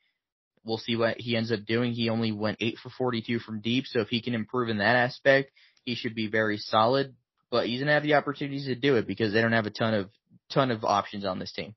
we'll 0.64 0.78
see 0.78 0.96
what 0.96 1.18
he 1.18 1.36
ends 1.36 1.52
up 1.52 1.64
doing. 1.66 1.92
He 1.92 2.08
only 2.08 2.32
went 2.32 2.58
8 2.60 2.78
for 2.82 2.90
42 2.90 3.38
from 3.40 3.60
deep, 3.60 3.86
so 3.86 4.00
if 4.00 4.08
he 4.08 4.20
can 4.20 4.34
improve 4.34 4.68
in 4.68 4.78
that 4.78 4.96
aspect, 4.96 5.50
he 5.84 5.94
should 5.94 6.14
be 6.14 6.28
very 6.28 6.58
solid. 6.58 7.14
But 7.50 7.66
he's 7.66 7.80
gonna 7.80 7.92
have 7.92 8.02
the 8.02 8.14
opportunities 8.14 8.66
to 8.66 8.74
do 8.74 8.96
it 8.96 9.06
because 9.06 9.32
they 9.32 9.40
don't 9.40 9.52
have 9.52 9.66
a 9.66 9.70
ton 9.70 9.94
of 9.94 10.10
ton 10.50 10.70
of 10.70 10.84
options 10.84 11.24
on 11.24 11.38
this 11.38 11.52
team. 11.52 11.74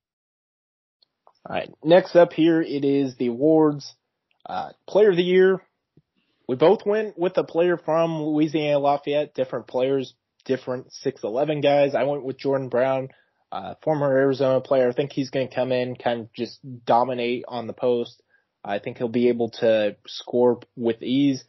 All 1.45 1.55
right, 1.55 1.69
next 1.83 2.15
up 2.15 2.33
here 2.33 2.61
it 2.61 2.85
is 2.85 3.15
the 3.17 3.27
awards. 3.27 3.93
Uh, 4.45 4.71
player 4.87 5.11
of 5.11 5.17
the 5.17 5.23
year. 5.23 5.61
We 6.47 6.55
both 6.55 6.85
went 6.85 7.17
with 7.17 7.37
a 7.37 7.43
player 7.43 7.77
from 7.77 8.21
Louisiana 8.21 8.79
Lafayette, 8.79 9.33
different 9.33 9.67
players 9.67 10.13
different 10.45 10.91
6'11 11.05 11.61
guys. 11.61 11.95
I 11.95 12.03
went 12.03 12.23
with 12.23 12.37
Jordan 12.37 12.69
Brown, 12.69 13.09
uh, 13.51 13.75
former 13.83 14.11
Arizona 14.11 14.61
player. 14.61 14.89
I 14.89 14.93
think 14.93 15.11
he's 15.11 15.29
going 15.29 15.47
to 15.47 15.55
come 15.55 15.71
in, 15.71 15.95
kind 15.95 16.21
of 16.21 16.33
just 16.33 16.59
dominate 16.85 17.43
on 17.47 17.67
the 17.67 17.73
post. 17.73 18.21
I 18.63 18.79
think 18.79 18.97
he'll 18.97 19.07
be 19.07 19.29
able 19.29 19.49
to 19.61 19.95
score 20.07 20.59
with 20.75 21.01
ease. 21.01 21.43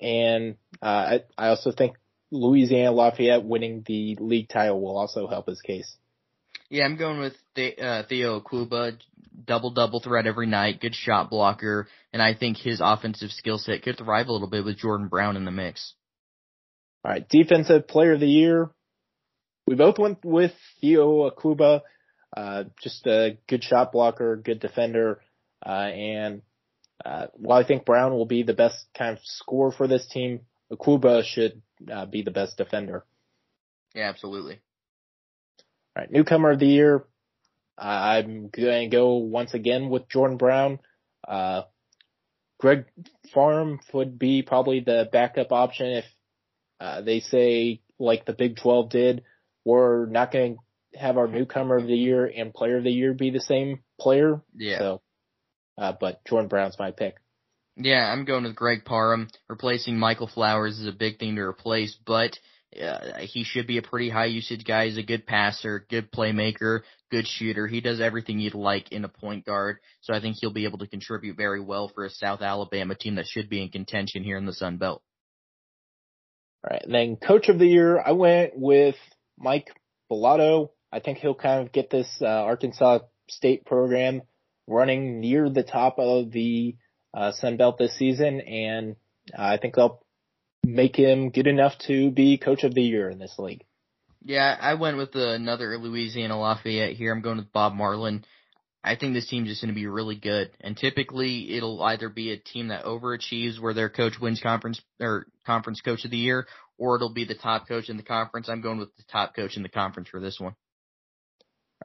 And, 0.00 0.56
uh, 0.82 0.86
I, 0.86 1.20
I 1.36 1.48
also 1.48 1.72
think 1.72 1.96
Louisiana 2.30 2.92
Lafayette 2.92 3.44
winning 3.44 3.82
the 3.86 4.16
league 4.20 4.48
title 4.48 4.80
will 4.80 4.96
also 4.96 5.26
help 5.26 5.46
his 5.46 5.60
case. 5.60 5.96
Yeah, 6.68 6.84
I'm 6.84 6.96
going 6.96 7.18
with 7.18 7.34
the, 7.54 7.76
uh, 7.78 8.02
Theo 8.08 8.40
Akwuba, 8.40 8.96
double 9.44 9.70
double 9.70 10.00
threat 10.00 10.26
every 10.26 10.46
night, 10.46 10.80
good 10.80 10.94
shot 10.94 11.30
blocker, 11.30 11.88
and 12.12 12.22
I 12.22 12.34
think 12.34 12.56
his 12.56 12.80
offensive 12.82 13.30
skill 13.30 13.58
set 13.58 13.82
could 13.82 13.98
thrive 13.98 14.28
a 14.28 14.32
little 14.32 14.48
bit 14.48 14.64
with 14.64 14.78
Jordan 14.78 15.08
Brown 15.08 15.36
in 15.36 15.44
the 15.44 15.50
mix. 15.50 15.94
All 17.04 17.12
right, 17.12 17.28
defensive 17.28 17.88
player 17.88 18.14
of 18.14 18.20
the 18.20 18.28
year. 18.28 18.70
We 19.66 19.74
both 19.74 19.98
went 19.98 20.24
with 20.24 20.52
Theo 20.80 21.30
Akwuba, 21.30 21.80
uh, 22.36 22.64
just 22.82 23.06
a 23.06 23.38
good 23.48 23.64
shot 23.64 23.92
blocker, 23.92 24.36
good 24.36 24.60
defender, 24.60 25.20
uh, 25.64 25.68
and 25.70 26.42
uh, 27.04 27.26
while 27.34 27.58
I 27.58 27.66
think 27.66 27.84
Brown 27.84 28.12
will 28.12 28.26
be 28.26 28.42
the 28.42 28.54
best 28.54 28.86
kind 28.96 29.16
of 29.16 29.24
scorer 29.24 29.72
for 29.72 29.86
this 29.86 30.06
team, 30.06 30.40
Akwuba 30.72 31.24
should 31.24 31.62
uh, 31.92 32.06
be 32.06 32.22
the 32.22 32.30
best 32.30 32.56
defender. 32.56 33.04
Yeah, 33.94 34.08
absolutely. 34.08 34.60
All 35.96 36.02
right, 36.02 36.10
newcomer 36.10 36.52
of 36.52 36.58
the 36.58 36.66
year. 36.66 37.04
I'm 37.76 38.48
going 38.48 38.90
to 38.90 38.94
go 38.94 39.16
once 39.16 39.54
again 39.54 39.88
with 39.88 40.08
Jordan 40.08 40.36
Brown. 40.36 40.80
Uh, 41.26 41.62
Greg 42.58 42.84
Parham 43.32 43.80
would 43.94 44.18
be 44.18 44.42
probably 44.42 44.80
the 44.80 45.08
backup 45.10 45.50
option 45.50 45.86
if 45.86 46.04
uh, 46.78 47.00
they 47.00 47.20
say, 47.20 47.80
like 47.98 48.26
the 48.26 48.34
Big 48.34 48.56
12 48.56 48.90
did, 48.90 49.24
we're 49.64 50.06
not 50.06 50.30
going 50.30 50.56
to 50.92 50.98
have 50.98 51.16
our 51.16 51.26
newcomer 51.26 51.76
of 51.76 51.86
the 51.86 51.94
year 51.94 52.26
and 52.26 52.52
player 52.52 52.76
of 52.76 52.84
the 52.84 52.90
year 52.90 53.14
be 53.14 53.30
the 53.30 53.40
same 53.40 53.80
player. 53.98 54.42
Yeah. 54.54 54.78
So, 54.78 55.02
uh, 55.80 55.94
but 55.98 56.24
Jordan 56.26 56.48
Brown's 56.48 56.78
my 56.78 56.92
pick. 56.92 57.16
Yeah, 57.76 58.12
I'm 58.12 58.24
going 58.26 58.44
with 58.44 58.54
Greg 58.54 58.84
Parham. 58.84 59.28
Replacing 59.48 59.98
Michael 59.98 60.28
Flowers 60.28 60.78
is 60.78 60.86
a 60.86 60.92
big 60.92 61.18
thing 61.18 61.36
to 61.36 61.42
replace, 61.42 61.96
but 62.04 62.38
uh, 62.80 63.18
he 63.20 63.42
should 63.42 63.66
be 63.66 63.78
a 63.78 63.82
pretty 63.82 64.10
high 64.10 64.26
usage 64.26 64.64
guy. 64.64 64.86
He's 64.86 64.98
a 64.98 65.02
good 65.02 65.26
passer, 65.26 65.86
good 65.88 66.12
playmaker, 66.12 66.82
good 67.10 67.26
shooter. 67.26 67.66
He 67.66 67.80
does 67.80 68.00
everything 68.00 68.38
you'd 68.38 68.54
like 68.54 68.92
in 68.92 69.04
a 69.04 69.08
point 69.08 69.46
guard. 69.46 69.78
So 70.02 70.12
I 70.12 70.20
think 70.20 70.36
he'll 70.38 70.52
be 70.52 70.66
able 70.66 70.78
to 70.78 70.86
contribute 70.86 71.36
very 71.36 71.60
well 71.60 71.88
for 71.88 72.04
a 72.04 72.10
South 72.10 72.42
Alabama 72.42 72.94
team 72.94 73.14
that 73.14 73.26
should 73.26 73.48
be 73.48 73.62
in 73.62 73.70
contention 73.70 74.22
here 74.22 74.36
in 74.36 74.46
the 74.46 74.52
Sun 74.52 74.76
Belt. 74.76 75.02
All 76.62 76.74
right. 76.74 76.84
And 76.84 76.94
then 76.94 77.16
coach 77.16 77.48
of 77.48 77.58
the 77.58 77.66
year, 77.66 77.98
I 77.98 78.12
went 78.12 78.52
with 78.54 78.96
Mike 79.38 79.68
Balado. 80.10 80.70
I 80.92 81.00
think 81.00 81.18
he'll 81.18 81.34
kind 81.34 81.66
of 81.66 81.72
get 81.72 81.88
this 81.88 82.08
uh, 82.20 82.26
Arkansas 82.26 82.98
State 83.28 83.64
program 83.64 84.22
running 84.70 85.20
near 85.20 85.50
the 85.50 85.62
top 85.62 85.98
of 85.98 86.30
the 86.30 86.76
uh, 87.12 87.32
Sun 87.32 87.56
Belt 87.56 87.76
this 87.78 87.96
season, 87.96 88.40
and 88.40 88.96
I 89.36 89.56
think 89.56 89.74
they'll 89.74 90.00
make 90.64 90.96
him 90.96 91.30
good 91.30 91.46
enough 91.46 91.72
to 91.86 92.10
be 92.10 92.38
coach 92.38 92.64
of 92.64 92.74
the 92.74 92.82
year 92.82 93.10
in 93.10 93.18
this 93.18 93.34
league. 93.38 93.64
Yeah, 94.22 94.56
I 94.60 94.74
went 94.74 94.96
with 94.98 95.14
another 95.14 95.76
Louisiana 95.78 96.38
Lafayette 96.38 96.92
here. 96.92 97.12
I'm 97.12 97.22
going 97.22 97.38
with 97.38 97.52
Bob 97.52 97.74
Marlin. 97.74 98.24
I 98.84 98.96
think 98.96 99.14
this 99.14 99.28
team's 99.28 99.48
just 99.48 99.62
going 99.62 99.74
to 99.74 99.78
be 99.78 99.86
really 99.86 100.16
good. 100.16 100.50
And 100.60 100.76
typically 100.76 101.56
it'll 101.56 101.82
either 101.82 102.08
be 102.08 102.30
a 102.32 102.38
team 102.38 102.68
that 102.68 102.84
overachieves 102.84 103.60
where 103.60 103.74
their 103.74 103.88
coach 103.88 104.14
wins 104.20 104.40
conference 104.40 104.80
or 105.00 105.26
conference 105.46 105.80
coach 105.80 106.04
of 106.04 106.10
the 106.10 106.16
year, 106.16 106.46
or 106.78 106.96
it'll 106.96 107.12
be 107.12 107.24
the 107.24 107.34
top 107.34 107.66
coach 107.68 107.88
in 107.88 107.96
the 107.96 108.02
conference. 108.02 108.48
I'm 108.48 108.62
going 108.62 108.78
with 108.78 108.94
the 108.96 109.04
top 109.10 109.34
coach 109.34 109.56
in 109.56 109.62
the 109.62 109.68
conference 109.68 110.08
for 110.08 110.20
this 110.20 110.38
one. 110.38 110.54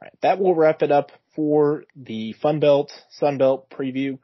All 0.01 0.05
right. 0.05 0.13
That 0.21 0.39
will 0.39 0.55
wrap 0.55 0.81
it 0.83 0.91
up 0.91 1.11
for 1.35 1.85
the 1.95 2.33
Fun 2.33 2.59
Belt, 2.59 2.91
Sun 3.11 3.37
Belt 3.37 3.69
preview. 3.69 4.19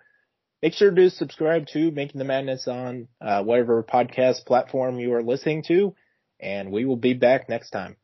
Make 0.61 0.73
sure 0.73 0.91
to 0.91 1.09
subscribe 1.09 1.67
to 1.67 1.91
Making 1.91 2.19
the 2.19 2.25
Madness 2.25 2.67
on 2.67 3.07
uh, 3.19 3.43
whatever 3.43 3.83
podcast 3.83 4.45
platform 4.45 4.99
you 4.99 5.13
are 5.13 5.23
listening 5.23 5.63
to, 5.67 5.95
and 6.39 6.71
we 6.71 6.85
will 6.85 6.97
be 6.97 7.13
back 7.13 7.49
next 7.49 7.71
time. 7.71 7.95